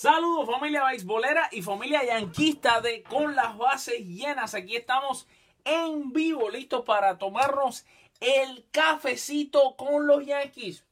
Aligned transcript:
Saludos 0.00 0.46
familia 0.46 0.84
beisbolera 0.84 1.48
y 1.50 1.60
familia 1.60 2.04
yanquista 2.04 2.80
de 2.80 3.02
Con 3.02 3.34
las 3.34 3.58
bases 3.58 3.98
llenas. 4.06 4.54
Aquí 4.54 4.76
estamos 4.76 5.26
en 5.64 6.12
vivo, 6.12 6.48
listos 6.50 6.84
para 6.84 7.18
tomarnos 7.18 7.84
el 8.20 8.64
cafecito 8.70 9.74
con 9.74 10.06
los 10.06 10.24
Yankees. 10.24 10.84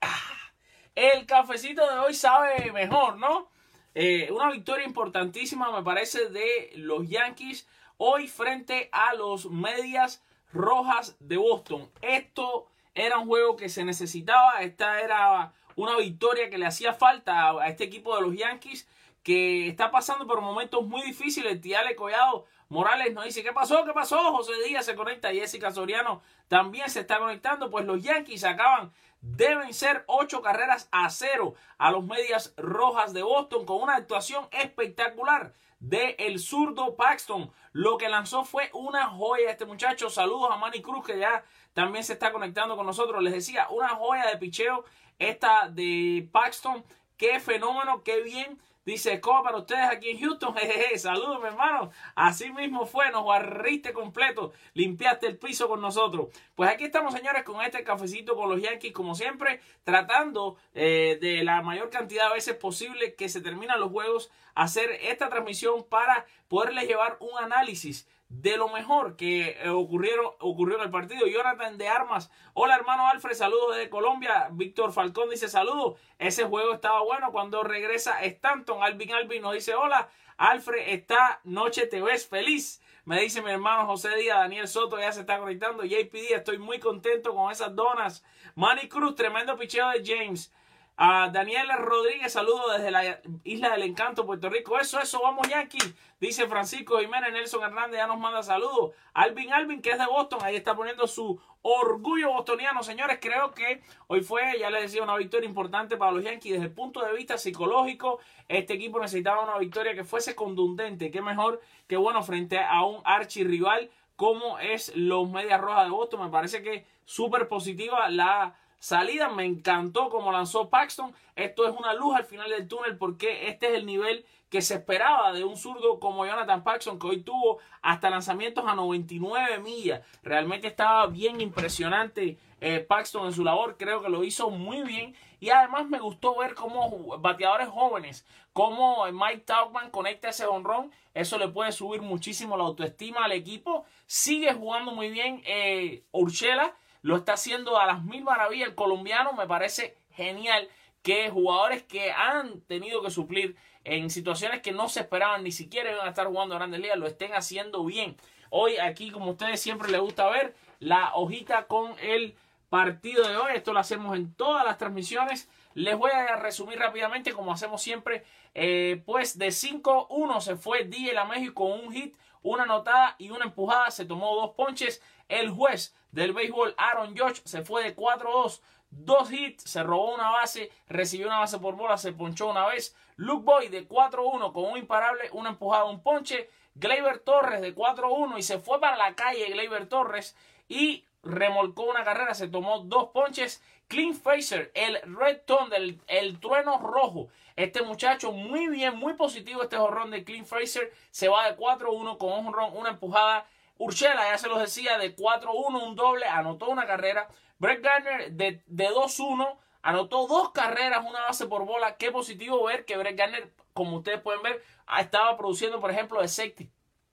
Ah, 0.00 0.52
el 0.94 1.26
cafecito 1.26 1.92
de 1.92 1.98
hoy 1.98 2.14
sabe 2.14 2.70
mejor, 2.70 3.16
¿no? 3.16 3.50
Eh, 3.96 4.30
una 4.30 4.52
victoria 4.52 4.86
importantísima 4.86 5.72
me 5.72 5.82
parece 5.82 6.28
de 6.28 6.70
los 6.76 7.08
Yankees 7.08 7.66
hoy 7.96 8.28
frente 8.28 8.90
a 8.92 9.14
los 9.14 9.46
Medias 9.46 10.22
Rojas 10.52 11.16
de 11.18 11.36
Boston. 11.36 11.90
Esto 12.00 12.68
era 12.94 13.18
un 13.18 13.26
juego 13.26 13.56
que 13.56 13.68
se 13.68 13.84
necesitaba, 13.84 14.62
esta 14.62 15.00
era 15.00 15.52
una 15.78 15.96
victoria 15.96 16.50
que 16.50 16.58
le 16.58 16.66
hacía 16.66 16.92
falta 16.92 17.50
a 17.50 17.68
este 17.68 17.84
equipo 17.84 18.14
de 18.16 18.22
los 18.22 18.36
Yankees 18.36 18.88
que 19.22 19.68
está 19.68 19.90
pasando 19.92 20.26
por 20.26 20.40
momentos 20.40 20.84
muy 20.84 21.02
difíciles. 21.02 21.60
Tiale 21.60 21.94
Collado 21.94 22.46
Morales 22.68 23.14
nos 23.14 23.24
dice, 23.24 23.44
¿qué 23.44 23.52
pasó? 23.52 23.84
¿Qué 23.84 23.92
pasó? 23.92 24.18
José 24.32 24.52
Díaz 24.66 24.84
se 24.84 24.96
conecta, 24.96 25.32
Jessica 25.32 25.70
Soriano 25.70 26.20
también 26.48 26.90
se 26.90 27.00
está 27.00 27.18
conectando. 27.18 27.70
Pues 27.70 27.86
los 27.86 28.02
Yankees 28.02 28.42
acaban 28.42 28.92
de 29.20 29.54
vencer 29.54 30.02
ocho 30.08 30.42
carreras 30.42 30.88
a 30.90 31.08
cero 31.10 31.54
a 31.78 31.92
los 31.92 32.04
Medias 32.04 32.54
Rojas 32.56 33.12
de 33.14 33.22
Boston 33.22 33.64
con 33.64 33.80
una 33.80 33.94
actuación 33.94 34.48
espectacular 34.50 35.52
de 35.78 36.16
el 36.18 36.40
zurdo 36.40 36.96
Paxton. 36.96 37.52
Lo 37.72 37.98
que 37.98 38.08
lanzó 38.08 38.44
fue 38.44 38.68
una 38.72 39.06
joya 39.06 39.50
este 39.50 39.64
muchacho. 39.64 40.10
Saludos 40.10 40.50
a 40.50 40.56
Manny 40.56 40.82
Cruz 40.82 41.06
que 41.06 41.18
ya 41.18 41.44
también 41.72 42.02
se 42.02 42.14
está 42.14 42.32
conectando 42.32 42.76
con 42.76 42.84
nosotros. 42.84 43.22
Les 43.22 43.32
decía, 43.32 43.68
una 43.70 43.90
joya 43.90 44.26
de 44.26 44.38
picheo 44.38 44.84
esta 45.18 45.68
de 45.68 46.28
Paxton. 46.32 46.84
Qué 47.16 47.40
fenómeno, 47.40 48.02
qué 48.04 48.22
bien. 48.22 48.58
Dice, 48.88 49.20
¿cómo 49.20 49.42
para 49.42 49.58
ustedes 49.58 49.86
aquí 49.86 50.08
en 50.08 50.20
Houston? 50.20 50.54
Jejeje, 50.56 50.98
saludos, 50.98 51.42
mi 51.42 51.48
hermano. 51.48 51.90
Así 52.14 52.50
mismo 52.50 52.86
fue, 52.86 53.10
nos 53.10 53.26
barriste 53.26 53.92
completo, 53.92 54.54
limpiaste 54.72 55.26
el 55.26 55.36
piso 55.36 55.68
con 55.68 55.82
nosotros. 55.82 56.28
Pues 56.54 56.70
aquí 56.70 56.84
estamos, 56.84 57.12
señores, 57.12 57.42
con 57.42 57.60
este 57.60 57.84
cafecito 57.84 58.34
con 58.34 58.48
los 58.48 58.62
Yankees, 58.62 58.94
como 58.94 59.14
siempre, 59.14 59.60
tratando 59.84 60.56
eh, 60.72 61.18
de 61.20 61.44
la 61.44 61.60
mayor 61.60 61.90
cantidad 61.90 62.28
de 62.28 62.36
veces 62.36 62.54
posible 62.54 63.14
que 63.14 63.28
se 63.28 63.42
terminan 63.42 63.78
los 63.78 63.90
juegos, 63.90 64.30
hacer 64.54 64.90
esta 65.02 65.28
transmisión 65.28 65.84
para 65.84 66.24
poderles 66.48 66.88
llevar 66.88 67.18
un 67.20 67.36
análisis 67.38 68.08
de 68.28 68.56
lo 68.56 68.68
mejor 68.68 69.16
que 69.16 69.58
eh, 69.62 69.70
ocurrieron, 69.70 70.26
ocurrió 70.38 70.76
en 70.76 70.82
el 70.82 70.90
partido. 70.90 71.26
Jonathan 71.26 71.78
de 71.78 71.88
Armas. 71.88 72.30
Hola 72.54 72.76
hermano 72.76 73.08
Alfred, 73.08 73.34
saludos 73.34 73.76
desde 73.76 73.90
Colombia. 73.90 74.48
Víctor 74.52 74.92
Falcón 74.92 75.30
dice 75.30 75.48
saludos. 75.48 75.98
Ese 76.18 76.44
juego 76.44 76.74
estaba 76.74 77.02
bueno 77.02 77.32
cuando 77.32 77.62
regresa 77.62 78.22
Stanton. 78.22 78.82
Alvin 78.82 79.12
Alvin 79.12 79.42
nos 79.42 79.54
dice 79.54 79.74
hola. 79.74 80.08
Alfred, 80.36 80.82
esta 80.88 81.40
noche 81.44 81.86
te 81.86 82.00
ves 82.00 82.28
feliz. 82.28 82.82
Me 83.04 83.20
dice 83.22 83.40
mi 83.40 83.50
hermano 83.50 83.86
José 83.86 84.14
Díaz, 84.16 84.38
Daniel 84.38 84.68
Soto 84.68 84.98
ya 84.98 85.10
se 85.10 85.20
está 85.20 85.38
conectando. 85.38 85.82
JPD, 85.82 86.32
estoy 86.34 86.58
muy 86.58 86.78
contento 86.78 87.34
con 87.34 87.50
esas 87.50 87.74
donas. 87.74 88.22
Manny 88.54 88.88
Cruz, 88.88 89.14
tremendo 89.14 89.56
picheo 89.56 89.88
de 89.88 90.04
James. 90.04 90.52
A 91.00 91.28
Daniela 91.28 91.76
Rodríguez, 91.76 92.32
saludo 92.32 92.72
desde 92.72 92.90
la 92.90 93.20
Isla 93.44 93.70
del 93.70 93.82
Encanto, 93.82 94.26
Puerto 94.26 94.50
Rico. 94.50 94.80
Eso, 94.80 94.98
eso, 95.00 95.20
vamos 95.22 95.48
Yankee. 95.48 95.78
Dice 96.18 96.48
Francisco 96.48 96.98
Jiménez, 96.98 97.32
Nelson 97.32 97.62
Hernández 97.62 98.00
ya 98.00 98.08
nos 98.08 98.18
manda 98.18 98.42
saludos. 98.42 98.96
Alvin 99.14 99.52
Alvin, 99.52 99.80
que 99.80 99.90
es 99.90 99.98
de 100.00 100.06
Boston, 100.06 100.40
ahí 100.42 100.56
está 100.56 100.74
poniendo 100.74 101.06
su 101.06 101.40
orgullo 101.62 102.32
bostoniano. 102.32 102.82
Señores, 102.82 103.18
creo 103.22 103.52
que 103.52 103.80
hoy 104.08 104.22
fue, 104.22 104.58
ya 104.58 104.70
les 104.70 104.82
decía, 104.82 105.04
una 105.04 105.16
victoria 105.16 105.48
importante 105.48 105.96
para 105.96 106.10
los 106.10 106.24
Yankees. 106.24 106.54
Desde 106.54 106.66
el 106.66 106.72
punto 106.72 107.00
de 107.04 107.12
vista 107.12 107.38
psicológico, 107.38 108.18
este 108.48 108.74
equipo 108.74 108.98
necesitaba 108.98 109.44
una 109.44 109.56
victoria 109.56 109.94
que 109.94 110.02
fuese 110.02 110.34
contundente. 110.34 111.12
Qué 111.12 111.22
mejor 111.22 111.60
que 111.86 111.96
bueno 111.96 112.24
frente 112.24 112.58
a 112.58 112.82
un 112.82 113.02
archirrival 113.04 113.88
como 114.16 114.58
es 114.58 114.90
los 114.96 115.30
Medias 115.30 115.60
Rojas 115.60 115.84
de 115.84 115.90
Boston. 115.92 116.24
Me 116.24 116.28
parece 116.28 116.60
que 116.60 116.84
súper 117.04 117.46
positiva 117.46 118.10
la 118.10 118.56
salida. 118.78 119.28
Me 119.28 119.44
encantó 119.44 120.08
como 120.08 120.32
lanzó 120.32 120.68
Paxton. 120.68 121.14
Esto 121.36 121.66
es 121.68 121.74
una 121.76 121.94
luz 121.94 122.16
al 122.16 122.24
final 122.24 122.50
del 122.50 122.68
túnel 122.68 122.96
porque 122.96 123.48
este 123.48 123.68
es 123.68 123.74
el 123.74 123.86
nivel 123.86 124.24
que 124.50 124.62
se 124.62 124.74
esperaba 124.74 125.32
de 125.32 125.44
un 125.44 125.56
zurdo 125.56 126.00
como 126.00 126.24
Jonathan 126.24 126.64
Paxton, 126.64 126.98
que 126.98 127.06
hoy 127.06 127.20
tuvo 127.20 127.58
hasta 127.82 128.08
lanzamientos 128.08 128.64
a 128.66 128.74
99 128.74 129.58
millas. 129.58 130.02
Realmente 130.22 130.68
estaba 130.68 131.06
bien 131.06 131.40
impresionante 131.40 132.38
eh, 132.60 132.80
Paxton 132.80 133.26
en 133.26 133.32
su 133.32 133.44
labor. 133.44 133.76
Creo 133.78 134.02
que 134.02 134.08
lo 134.08 134.24
hizo 134.24 134.50
muy 134.50 134.82
bien. 134.82 135.14
Y 135.40 135.50
además 135.50 135.86
me 135.88 136.00
gustó 136.00 136.36
ver 136.36 136.54
cómo 136.54 137.18
bateadores 137.18 137.68
jóvenes, 137.68 138.26
como 138.52 139.04
Mike 139.12 139.44
Taubman 139.46 139.90
conecta 139.90 140.30
ese 140.30 140.46
honrón. 140.46 140.90
Eso 141.14 141.38
le 141.38 141.48
puede 141.48 141.70
subir 141.70 142.02
muchísimo 142.02 142.56
la 142.56 142.64
autoestima 142.64 143.24
al 143.24 143.32
equipo. 143.32 143.84
Sigue 144.06 144.52
jugando 144.54 144.92
muy 144.92 145.10
bien 145.10 145.42
eh, 145.44 146.02
Urshela 146.10 146.74
lo 147.02 147.16
está 147.16 147.34
haciendo 147.34 147.78
a 147.78 147.86
las 147.86 148.02
mil 148.02 148.24
maravillas. 148.24 148.68
El 148.68 148.74
colombiano 148.74 149.32
me 149.32 149.46
parece 149.46 149.96
genial 150.12 150.68
que 151.02 151.30
jugadores 151.30 151.82
que 151.82 152.12
han 152.12 152.60
tenido 152.62 153.02
que 153.02 153.10
suplir 153.10 153.56
en 153.84 154.10
situaciones 154.10 154.60
que 154.60 154.72
no 154.72 154.88
se 154.88 155.00
esperaban 155.00 155.44
ni 155.44 155.52
siquiera 155.52 155.92
iban 155.92 156.06
a 156.06 156.10
estar 156.10 156.26
jugando 156.26 156.54
grandes 156.54 156.80
ligas 156.80 156.98
lo 156.98 157.06
estén 157.06 157.34
haciendo 157.34 157.84
bien. 157.84 158.16
Hoy 158.50 158.78
aquí, 158.78 159.10
como 159.10 159.26
a 159.26 159.30
ustedes 159.30 159.60
siempre 159.60 159.90
les 159.90 160.00
gusta 160.00 160.28
ver, 160.28 160.54
la 160.80 161.14
hojita 161.14 161.66
con 161.66 161.98
el 162.00 162.36
partido 162.68 163.26
de 163.26 163.36
hoy. 163.36 163.52
Esto 163.54 163.72
lo 163.72 163.80
hacemos 163.80 164.16
en 164.16 164.34
todas 164.34 164.64
las 164.64 164.78
transmisiones. 164.78 165.48
Les 165.74 165.96
voy 165.96 166.10
a 166.10 166.36
resumir 166.36 166.78
rápidamente 166.78 167.32
como 167.32 167.52
hacemos 167.52 167.82
siempre. 167.82 168.24
Eh, 168.54 169.02
pues 169.06 169.38
de 169.38 169.48
5-1 169.48 170.40
se 170.40 170.56
fue 170.56 170.84
DJ 170.84 171.12
La 171.14 171.24
México 171.24 171.54
con 171.64 171.72
un 171.72 171.92
hit, 171.92 172.16
una 172.42 172.64
anotada 172.64 173.16
y 173.18 173.30
una 173.30 173.44
empujada. 173.44 173.90
Se 173.90 174.04
tomó 174.04 174.34
dos 174.34 174.50
ponches. 174.50 175.02
El 175.28 175.50
juez 175.50 175.94
del 176.12 176.32
béisbol, 176.32 176.74
Aaron 176.76 177.14
George, 177.14 177.42
se 177.44 177.62
fue 177.62 177.82
de 177.82 177.96
4-2. 177.96 178.60
Dos 178.90 179.30
hits, 179.30 179.64
se 179.64 179.82
robó 179.82 180.14
una 180.14 180.30
base, 180.30 180.70
recibió 180.88 181.26
una 181.26 181.40
base 181.40 181.58
por 181.58 181.76
bola, 181.76 181.98
se 181.98 182.12
ponchó 182.12 182.48
una 182.48 182.66
vez. 182.66 182.96
Luke 183.16 183.44
Boy 183.44 183.68
de 183.68 183.86
4-1 183.86 184.52
con 184.52 184.64
un 184.64 184.78
imparable, 184.78 185.28
una 185.32 185.50
empujada, 185.50 185.84
un 185.84 186.02
ponche. 186.02 186.48
Gleyber 186.74 187.18
Torres 187.18 187.60
de 187.60 187.74
4-1 187.74 188.38
y 188.38 188.42
se 188.42 188.60
fue 188.60 188.80
para 188.80 188.96
la 188.96 189.14
calle 189.14 189.50
Gleyber 189.50 189.88
Torres 189.88 190.36
y 190.68 191.04
remolcó 191.22 191.82
una 191.82 192.04
carrera, 192.04 192.34
se 192.34 192.48
tomó 192.48 192.80
dos 192.80 193.10
ponches. 193.10 193.62
Clint 193.88 194.22
Fraser, 194.22 194.70
el 194.74 195.00
Red 195.16 195.40
Tone, 195.46 195.70
del, 195.70 196.00
el 196.06 196.38
trueno 196.40 196.78
rojo. 196.78 197.28
Este 197.56 197.82
muchacho 197.82 198.32
muy 198.32 198.68
bien, 198.68 198.96
muy 198.96 199.14
positivo 199.14 199.62
este 199.62 199.78
jorrón 199.78 200.10
de 200.10 200.24
Clint 200.24 200.46
Fraser. 200.46 200.92
Se 201.10 201.28
va 201.28 201.50
de 201.50 201.56
4-1 201.56 202.18
con 202.18 202.32
un 202.32 202.44
jorrón, 202.46 202.76
una 202.76 202.90
empujada 202.90 203.46
Urshela, 203.78 204.30
ya 204.30 204.38
se 204.38 204.48
los 204.48 204.60
decía, 204.60 204.98
de 204.98 205.14
4-1, 205.16 205.82
un 205.82 205.94
doble, 205.94 206.26
anotó 206.26 206.68
una 206.68 206.86
carrera. 206.86 207.28
Brett 207.58 207.82
Garner 207.82 208.32
de, 208.32 208.62
de 208.66 208.88
2-1, 208.88 209.56
anotó 209.82 210.26
dos 210.26 210.50
carreras, 210.50 211.04
una 211.08 211.20
base 211.20 211.46
por 211.46 211.64
bola. 211.64 211.96
Qué 211.96 212.10
positivo 212.10 212.64
ver 212.64 212.84
que 212.84 212.96
Brett 212.96 213.16
Garner, 213.16 213.52
como 213.72 213.98
ustedes 213.98 214.20
pueden 214.20 214.42
ver, 214.42 214.62
estaba 214.98 215.36
produciendo, 215.36 215.80
por 215.80 215.90
ejemplo, 215.90 216.20
de 216.20 216.28
séptimo, 216.28 216.70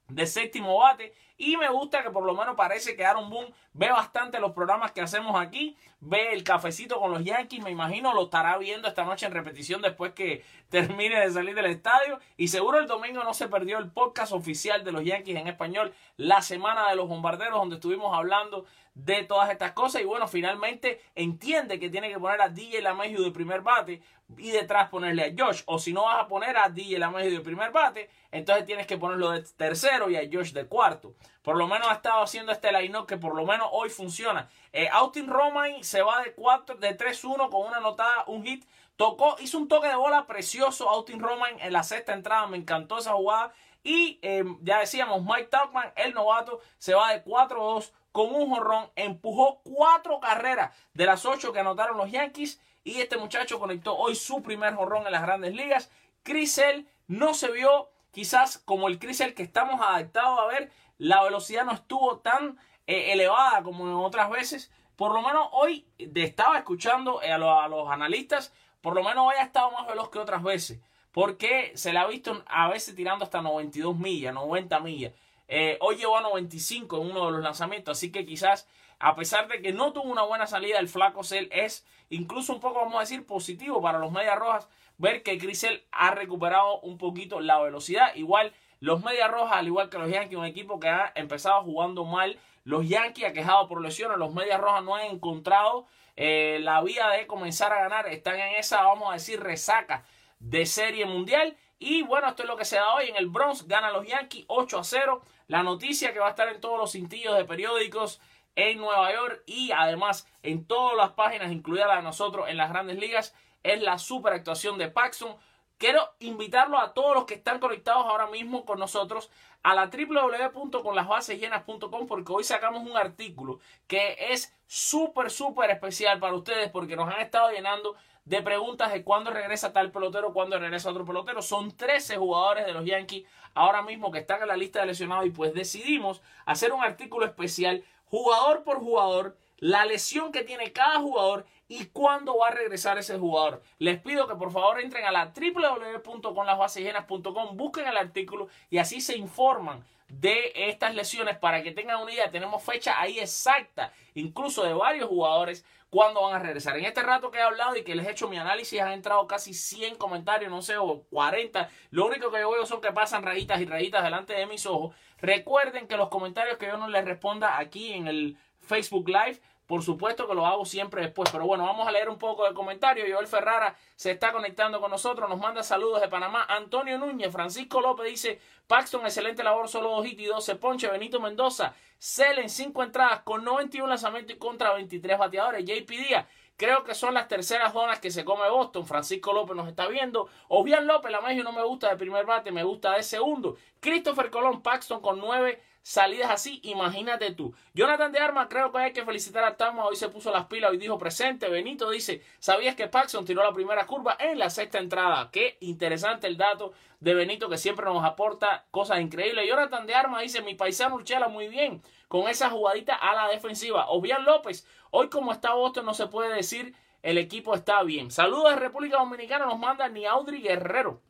de 0.07 0.25
séptimo 0.25 0.77
bate. 0.79 1.13
Y 1.37 1.57
me 1.57 1.69
gusta 1.69 2.01
que 2.01 2.11
por 2.11 2.23
lo 2.23 2.33
menos 2.33 2.55
parece 2.55 2.95
que 2.95 3.05
Aaron 3.05 3.29
Boone 3.29 3.53
ve 3.73 3.91
bastante 3.91 4.39
los 4.39 4.53
programas 4.53 4.93
que 4.93 5.01
hacemos 5.01 5.39
aquí. 5.39 5.75
Ve 5.99 6.33
el 6.33 6.43
cafecito 6.43 6.99
con 6.99 7.11
los 7.11 7.23
Yankees. 7.23 7.61
Me 7.61 7.71
imagino 7.71 8.13
lo 8.13 8.23
estará 8.25 8.57
viendo 8.57 8.87
esta 8.87 9.03
noche 9.03 9.25
en 9.25 9.33
repetición 9.33 9.81
después 9.81 10.13
que 10.13 10.45
termine 10.69 11.19
de 11.19 11.31
salir 11.31 11.53
del 11.53 11.65
estadio. 11.65 12.19
Y 12.37 12.47
seguro 12.47 12.79
el 12.79 12.87
domingo 12.87 13.23
no 13.23 13.33
se 13.33 13.49
perdió 13.49 13.79
el 13.79 13.91
podcast 13.91 14.31
oficial 14.31 14.83
de 14.85 14.93
los 14.93 15.03
Yankees 15.03 15.35
en 15.35 15.47
español. 15.47 15.93
La 16.15 16.41
semana 16.41 16.89
de 16.89 16.95
los 16.95 17.09
bombarderos 17.09 17.59
donde 17.59 17.75
estuvimos 17.75 18.15
hablando 18.15 18.65
de 18.93 19.23
todas 19.23 19.49
estas 19.51 19.73
cosas. 19.73 20.01
Y 20.01 20.05
bueno, 20.05 20.27
finalmente 20.27 21.01
entiende 21.15 21.79
que 21.79 21.89
tiene 21.89 22.09
que 22.09 22.17
poner 22.17 22.41
a 22.41 22.49
DJ 22.49 22.81
LaMejiu 22.81 23.21
de 23.21 23.31
primer 23.31 23.61
bate 23.61 24.01
y 24.37 24.51
detrás 24.51 24.89
ponerle 24.89 25.23
a 25.23 25.33
Josh. 25.37 25.63
O 25.65 25.77
si 25.77 25.93
no 25.93 26.03
vas 26.05 26.23
a 26.23 26.27
poner 26.27 26.57
a 26.57 26.69
DJ 26.69 26.97
LaMejiu 26.97 27.31
de 27.31 27.41
primer 27.41 27.71
bate, 27.71 28.09
entonces 28.31 28.65
tienes 28.65 28.87
que 28.87 28.97
ponerlo 28.97 29.31
de 29.31 29.41
tercero 29.41 30.09
y 30.09 30.15
a 30.15 30.21
Josh 30.31 30.53
de 30.53 30.65
cuarto. 30.65 31.13
Por 31.41 31.57
lo 31.57 31.67
menos 31.67 31.87
ha 31.89 31.93
estado 31.93 32.21
haciendo 32.21 32.51
este 32.51 32.71
line 32.71 33.05
que 33.07 33.17
por 33.17 33.35
lo 33.35 33.45
menos 33.45 33.67
hoy 33.71 33.89
funciona. 33.89 34.49
Eh, 34.73 34.89
Austin 34.91 35.27
Romain 35.27 35.83
se 35.83 36.01
va 36.01 36.21
de 36.21 36.33
4, 36.33 36.75
de 36.77 36.97
3-1 36.97 37.49
con 37.49 37.67
una 37.67 37.77
anotada, 37.77 38.23
un 38.27 38.43
hit. 38.43 38.65
Tocó, 38.95 39.35
hizo 39.39 39.57
un 39.57 39.67
toque 39.67 39.87
de 39.87 39.95
bola 39.95 40.25
precioso 40.25 40.89
Austin 40.89 41.19
Romain 41.19 41.57
en 41.59 41.73
la 41.73 41.83
sexta 41.83 42.13
entrada. 42.13 42.47
Me 42.47 42.57
encantó 42.57 42.97
esa 42.97 43.13
jugada. 43.13 43.53
Y 43.83 44.19
eh, 44.21 44.43
ya 44.61 44.79
decíamos, 44.79 45.23
Mike 45.23 45.49
Talkman, 45.49 45.93
el 45.95 46.13
novato, 46.13 46.59
se 46.77 46.93
va 46.93 47.11
de 47.11 47.23
4-2 47.23 47.91
con 48.11 48.33
un 48.33 48.49
jorrón. 48.49 48.89
Empujó 48.95 49.61
cuatro 49.63 50.19
carreras 50.19 50.75
de 50.93 51.05
las 51.05 51.25
ocho 51.25 51.53
que 51.53 51.59
anotaron 51.59 51.97
los 51.97 52.09
Yankees. 52.09 52.59
Y 52.83 53.01
este 53.01 53.17
muchacho 53.17 53.59
conectó 53.59 53.95
hoy 53.95 54.15
su 54.15 54.41
primer 54.41 54.73
jorrón 54.75 55.05
en 55.05 55.11
las 55.11 55.23
grandes 55.23 55.53
ligas. 55.53 55.91
Crisel 56.23 56.87
no 57.07 57.33
se 57.33 57.51
vio 57.51 57.89
quizás 58.11 58.57
como 58.57 58.87
el 58.87 58.97
Crisel 58.97 59.33
que 59.33 59.43
estamos 59.43 59.81
adaptados 59.81 60.39
a 60.39 60.45
ver 60.45 60.71
la 60.97 61.23
velocidad 61.23 61.65
no 61.65 61.73
estuvo 61.73 62.19
tan 62.19 62.57
eh, 62.87 63.11
elevada 63.13 63.63
como 63.63 63.87
en 63.87 63.93
otras 63.93 64.29
veces. 64.29 64.71
por 64.95 65.13
lo 65.13 65.21
menos 65.21 65.49
hoy 65.51 65.85
estaba 65.97 66.57
escuchando 66.57 67.19
a, 67.21 67.63
a 67.63 67.67
los 67.67 67.89
analistas, 67.89 68.53
por 68.81 68.95
lo 68.95 69.03
menos 69.03 69.27
hoy 69.27 69.35
ha 69.39 69.43
estado 69.43 69.71
más 69.71 69.87
veloz 69.87 70.09
que 70.09 70.19
otras 70.19 70.43
veces. 70.43 70.79
Porque 71.11 71.71
se 71.75 71.93
le 71.93 71.99
ha 71.99 72.07
visto 72.07 72.43
a 72.47 72.67
veces 72.67 72.95
tirando 72.95 73.23
hasta 73.23 73.41
92 73.41 73.97
millas, 73.97 74.33
90 74.33 74.79
millas. 74.81 75.13
Eh, 75.47 75.77
hoy 75.81 75.95
llegó 75.95 76.17
a 76.17 76.21
95 76.21 76.97
en 76.97 77.11
uno 77.11 77.25
de 77.27 77.31
los 77.31 77.41
lanzamientos, 77.41 77.97
así 77.97 78.11
que 78.11 78.25
quizás 78.25 78.67
a 78.99 79.15
pesar 79.15 79.47
de 79.47 79.61
que 79.61 79.73
no 79.73 79.93
tuvo 79.93 80.11
una 80.11 80.23
buena 80.23 80.47
salida, 80.47 80.79
el 80.79 80.87
flaco 80.87 81.23
Cell 81.23 81.47
es 81.51 81.85
incluso 82.09 82.53
un 82.53 82.59
poco, 82.59 82.79
vamos 82.79 82.95
a 82.95 83.01
decir, 83.01 83.25
positivo 83.25 83.81
para 83.81 83.99
los 83.99 84.11
Medias 84.11 84.37
Rojas. 84.37 84.69
Ver 84.97 85.23
que 85.23 85.37
Crisel 85.37 85.85
ha 85.91 86.11
recuperado 86.11 86.79
un 86.79 86.97
poquito 86.97 87.41
la 87.41 87.59
velocidad. 87.59 88.15
Igual 88.15 88.53
los 88.79 89.03
Medias 89.03 89.31
Rojas, 89.31 89.57
al 89.57 89.67
igual 89.67 89.89
que 89.89 89.97
los 89.97 90.09
Yankees, 90.09 90.37
un 90.37 90.45
equipo 90.45 90.79
que 90.79 90.89
ha 90.89 91.11
empezado 91.15 91.63
jugando 91.63 92.05
mal. 92.05 92.37
Los 92.63 92.87
Yankees, 92.87 93.31
quejado 93.33 93.67
por 93.67 93.81
lesiones, 93.81 94.17
los 94.17 94.33
Medias 94.33 94.59
Rojas 94.59 94.83
no 94.83 94.95
han 94.95 95.05
encontrado 95.05 95.87
eh, 96.15 96.59
la 96.61 96.81
vía 96.81 97.09
de 97.09 97.27
comenzar 97.27 97.71
a 97.73 97.81
ganar. 97.81 98.07
Están 98.07 98.39
en 98.39 98.55
esa, 98.55 98.83
vamos 98.83 99.09
a 99.09 99.13
decir, 99.13 99.39
resaca 99.39 100.03
de 100.39 100.65
serie 100.65 101.05
mundial. 101.05 101.55
Y 101.79 102.03
bueno, 102.03 102.27
esto 102.27 102.43
es 102.43 102.49
lo 102.49 102.57
que 102.57 102.65
se 102.65 102.77
da 102.77 102.93
hoy 102.93 103.09
en 103.09 103.15
el 103.15 103.27
Bronx. 103.27 103.67
Ganan 103.67 103.93
los 103.93 104.07
Yankees 104.07 104.45
8 104.47 104.79
a 104.79 104.83
0. 104.83 105.21
La 105.47 105.63
noticia 105.63 106.13
que 106.13 106.19
va 106.19 106.27
a 106.27 106.31
estar 106.31 106.47
en 106.47 106.59
todos 106.59 106.79
los 106.79 106.91
cintillos 106.91 107.35
de 107.37 107.45
periódicos 107.45 108.19
en 108.55 108.77
Nueva 108.77 109.13
York 109.13 109.43
y 109.45 109.71
además 109.71 110.27
en 110.41 110.65
todas 110.65 110.95
las 110.95 111.11
páginas, 111.11 111.51
incluida 111.51 111.87
la 111.87 111.97
de 111.97 112.03
nosotros 112.03 112.47
en 112.49 112.57
las 112.57 112.69
grandes 112.69 112.97
ligas, 112.97 113.35
es 113.63 113.81
la 113.81 113.97
super 113.97 114.33
actuación 114.33 114.77
de 114.77 114.89
Paxson. 114.89 115.35
Quiero 115.77 116.09
invitarlo 116.19 116.79
a 116.79 116.93
todos 116.93 117.15
los 117.15 117.25
que 117.25 117.33
están 117.33 117.59
conectados 117.59 118.05
ahora 118.05 118.27
mismo 118.27 118.63
con 118.65 118.79
nosotros 118.79 119.29
a 119.61 119.75
la 119.75 119.87
www.conlasbasesllenas.com 119.87 122.07
porque 122.07 122.31
hoy 122.31 122.45
sacamos 122.45 122.89
un 122.89 122.95
artículo 122.95 123.59
que 123.87 124.15
es 124.31 124.55
súper, 124.67 125.29
súper 125.29 125.71
especial 125.71 126.17
para 126.19 126.33
ustedes 126.33 126.71
porque 126.71 126.95
nos 126.95 127.13
han 127.13 127.19
estado 127.19 127.51
llenando 127.51 127.97
de 128.23 128.41
preguntas 128.41 128.93
de 128.93 129.03
cuándo 129.03 129.31
regresa 129.31 129.73
tal 129.73 129.91
pelotero, 129.91 130.31
cuándo 130.33 130.57
regresa 130.57 130.91
otro 130.91 131.03
pelotero. 131.05 131.41
Son 131.41 131.75
13 131.75 132.15
jugadores 132.17 132.65
de 132.65 132.71
los 132.73 132.85
Yankees 132.85 133.25
ahora 133.53 133.81
mismo 133.81 134.11
que 134.11 134.19
están 134.19 134.41
en 134.41 134.47
la 134.47 134.55
lista 134.55 134.79
de 134.79 134.85
lesionados 134.85 135.25
y 135.25 135.31
pues 135.31 135.53
decidimos 135.53 136.21
hacer 136.45 136.71
un 136.71 136.81
artículo 136.83 137.25
especial 137.25 137.83
jugador 138.05 138.63
por 138.63 138.79
jugador, 138.79 139.35
la 139.57 139.85
lesión 139.85 140.31
que 140.31 140.43
tiene 140.43 140.71
cada 140.71 140.99
jugador 140.99 141.45
y 141.67 141.87
cuándo 141.87 142.37
va 142.37 142.49
a 142.49 142.51
regresar 142.51 142.97
ese 142.97 143.17
jugador. 143.17 143.61
Les 143.79 143.99
pido 143.99 144.27
que 144.27 144.35
por 144.35 144.51
favor 144.51 144.79
entren 144.79 145.05
a 145.05 145.11
la 145.11 145.33
www.conlasbasesllenas.com, 145.33 147.57
busquen 147.57 147.87
el 147.87 147.97
artículo 147.97 148.47
y 148.69 148.77
así 148.77 149.01
se 149.01 149.17
informan 149.17 149.83
de 150.07 150.51
estas 150.55 150.93
lesiones 150.93 151.37
para 151.37 151.63
que 151.63 151.71
tengan 151.71 152.01
una 152.01 152.13
idea. 152.13 152.29
Tenemos 152.29 152.63
fecha 152.63 152.99
ahí 152.99 153.19
exacta, 153.19 153.91
incluso 154.13 154.63
de 154.63 154.73
varios 154.73 155.09
jugadores, 155.09 155.65
cuándo 155.89 156.21
van 156.21 156.35
a 156.35 156.39
regresar. 156.39 156.77
En 156.77 156.85
este 156.85 157.01
rato 157.01 157.31
que 157.31 157.39
he 157.39 157.41
hablado 157.41 157.75
y 157.75 157.83
que 157.83 157.95
les 157.95 158.05
he 158.05 158.11
hecho 158.11 158.27
mi 158.27 158.37
análisis, 158.37 158.81
han 158.81 158.91
entrado 158.91 159.25
casi 159.27 159.53
100 159.53 159.95
comentarios, 159.95 160.51
no 160.51 160.61
sé, 160.61 160.77
o 160.77 161.03
40. 161.09 161.69
Lo 161.91 162.05
único 162.05 162.31
que 162.31 162.39
yo 162.39 162.51
veo 162.51 162.65
son 162.65 162.81
que 162.81 162.91
pasan 162.91 163.23
rayitas 163.23 163.61
y 163.61 163.65
rayitas 163.65 164.03
delante 164.03 164.33
de 164.33 164.45
mis 164.45 164.65
ojos. 164.65 164.95
Recuerden 165.19 165.87
que 165.87 165.97
los 165.97 166.09
comentarios 166.09 166.57
que 166.57 166.67
yo 166.67 166.77
no 166.77 166.87
les 166.87 167.05
responda 167.05 167.57
aquí 167.57 167.93
en 167.93 168.07
el 168.07 168.37
Facebook 168.59 169.07
Live 169.07 169.39
por 169.67 169.81
supuesto 169.81 170.27
que 170.27 170.35
lo 170.35 170.45
hago 170.45 170.65
siempre 170.65 171.01
después, 171.01 171.29
pero 171.31 171.45
bueno, 171.45 171.65
vamos 171.65 171.87
a 171.87 171.91
leer 171.91 172.09
un 172.09 172.19
poco 172.19 172.47
de 172.47 172.53
comentarios. 172.53 173.07
Joel 173.11 173.27
Ferrara 173.27 173.75
se 173.95 174.11
está 174.11 174.31
conectando 174.31 174.79
con 174.79 174.91
nosotros, 174.91 175.27
nos 175.29 175.39
manda 175.39 175.63
saludos 175.63 176.01
de 176.01 176.07
Panamá. 176.07 176.45
Antonio 176.47 176.97
Núñez, 176.99 177.31
Francisco 177.31 177.81
López 177.81 178.05
dice, 178.05 178.39
Paxton, 178.67 179.05
excelente 179.05 179.43
labor, 179.43 179.67
solo 179.67 179.89
2 179.89 180.07
hits 180.07 180.21
y 180.21 180.25
12 180.25 180.55
ponche. 180.55 180.87
Benito 180.87 181.19
Mendoza, 181.19 181.73
Celen, 181.97 182.49
5 182.49 182.83
entradas 182.83 183.21
con 183.21 183.43
91 183.43 183.87
lanzamientos 183.87 184.35
y 184.35 184.39
contra 184.39 184.73
23 184.73 185.17
bateadores. 185.17 185.65
JP 185.65 185.89
Díaz, 185.89 186.27
creo 186.57 186.83
que 186.83 186.93
son 186.93 187.15
las 187.15 187.27
terceras 187.27 187.73
zonas 187.73 187.99
que 187.99 188.11
se 188.11 188.23
come 188.23 188.47
Boston. 188.49 188.85
Francisco 188.85 189.33
López 189.33 189.55
nos 189.55 189.67
está 189.67 189.87
viendo. 189.87 190.29
Obian 190.47 190.85
López, 190.85 191.11
la 191.11 191.21
magia 191.21 191.43
no 191.43 191.51
me 191.51 191.63
gusta 191.63 191.89
de 191.89 191.97
primer 191.97 192.25
bate, 192.25 192.51
me 192.51 192.63
gusta 192.63 192.93
de 192.95 193.03
segundo. 193.03 193.57
Christopher 193.79 194.29
Colón, 194.29 194.61
Paxton 194.61 195.01
con 195.01 195.19
9 195.19 195.59
salidas 195.85 196.31
así, 196.31 196.59
imagínate 196.63 197.31
tú. 197.35 197.53
Jonathan 197.75 198.11
de 198.11 198.17
Arma, 198.17 198.49
creo 198.49 198.71
que 198.71 198.79
hay 198.79 198.91
que 198.91 199.05
felicitar 199.05 199.43
a 199.43 199.55
Tama, 199.55 199.85
hoy 199.85 199.95
se 199.95 200.09
puso 200.09 200.31
las 200.31 200.47
pilas, 200.47 200.71
hoy 200.71 200.77
dijo 200.77 200.97
presente. 200.97 201.47
Benito 201.47 201.91
dice, 201.91 202.23
¿sabías 202.39 202.75
que 202.75 202.87
Paxson 202.87 203.23
tiró 203.23 203.43
la 203.43 203.53
primera 203.53 203.85
curva 203.85 204.17
en 204.19 204.39
la 204.39 204.49
sexta 204.49 204.79
entrada? 204.79 205.29
Qué 205.31 205.57
interesante 205.59 206.25
el 206.25 206.37
dato 206.37 206.73
de 206.99 207.13
Benito 207.13 207.49
que 207.49 207.59
siempre 207.59 207.85
nos 207.85 208.03
aporta 208.03 208.65
cosas 208.71 208.99
increíbles. 208.99 209.47
Jonathan 209.47 209.85
de 209.85 209.93
Arma 209.93 210.21
dice, 210.21 210.41
mi 210.41 210.55
paisano 210.55 210.95
Urchela 210.95 211.27
muy 211.27 211.49
bien 211.49 211.83
con 212.07 212.27
esa 212.29 212.49
jugadita 212.49 212.95
a 212.95 213.13
la 213.13 213.27
defensiva. 213.27 213.87
Obian 213.89 214.25
López, 214.25 214.67
hoy 214.89 215.07
como 215.09 215.31
está 215.31 215.53
Boston 215.53 215.85
no 215.85 215.93
se 215.93 216.07
puede 216.07 216.33
decir 216.33 216.75
el 217.03 217.19
equipo 217.19 217.53
está 217.53 217.83
bien. 217.83 218.09
Saludos 218.09 218.55
de 218.55 218.59
República 218.59 218.97
Dominicana, 218.97 219.45
nos 219.45 219.59
manda 219.59 219.87
ni 219.87 220.07
Audrey 220.07 220.41
Guerrero. 220.41 221.03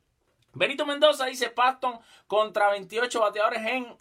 Benito 0.51 0.85
Mendoza 0.85 1.27
dice 1.27 1.49
Paston 1.49 1.97
contra 2.27 2.71
28 2.71 3.21
bateadores 3.21 3.65
en 3.65 3.97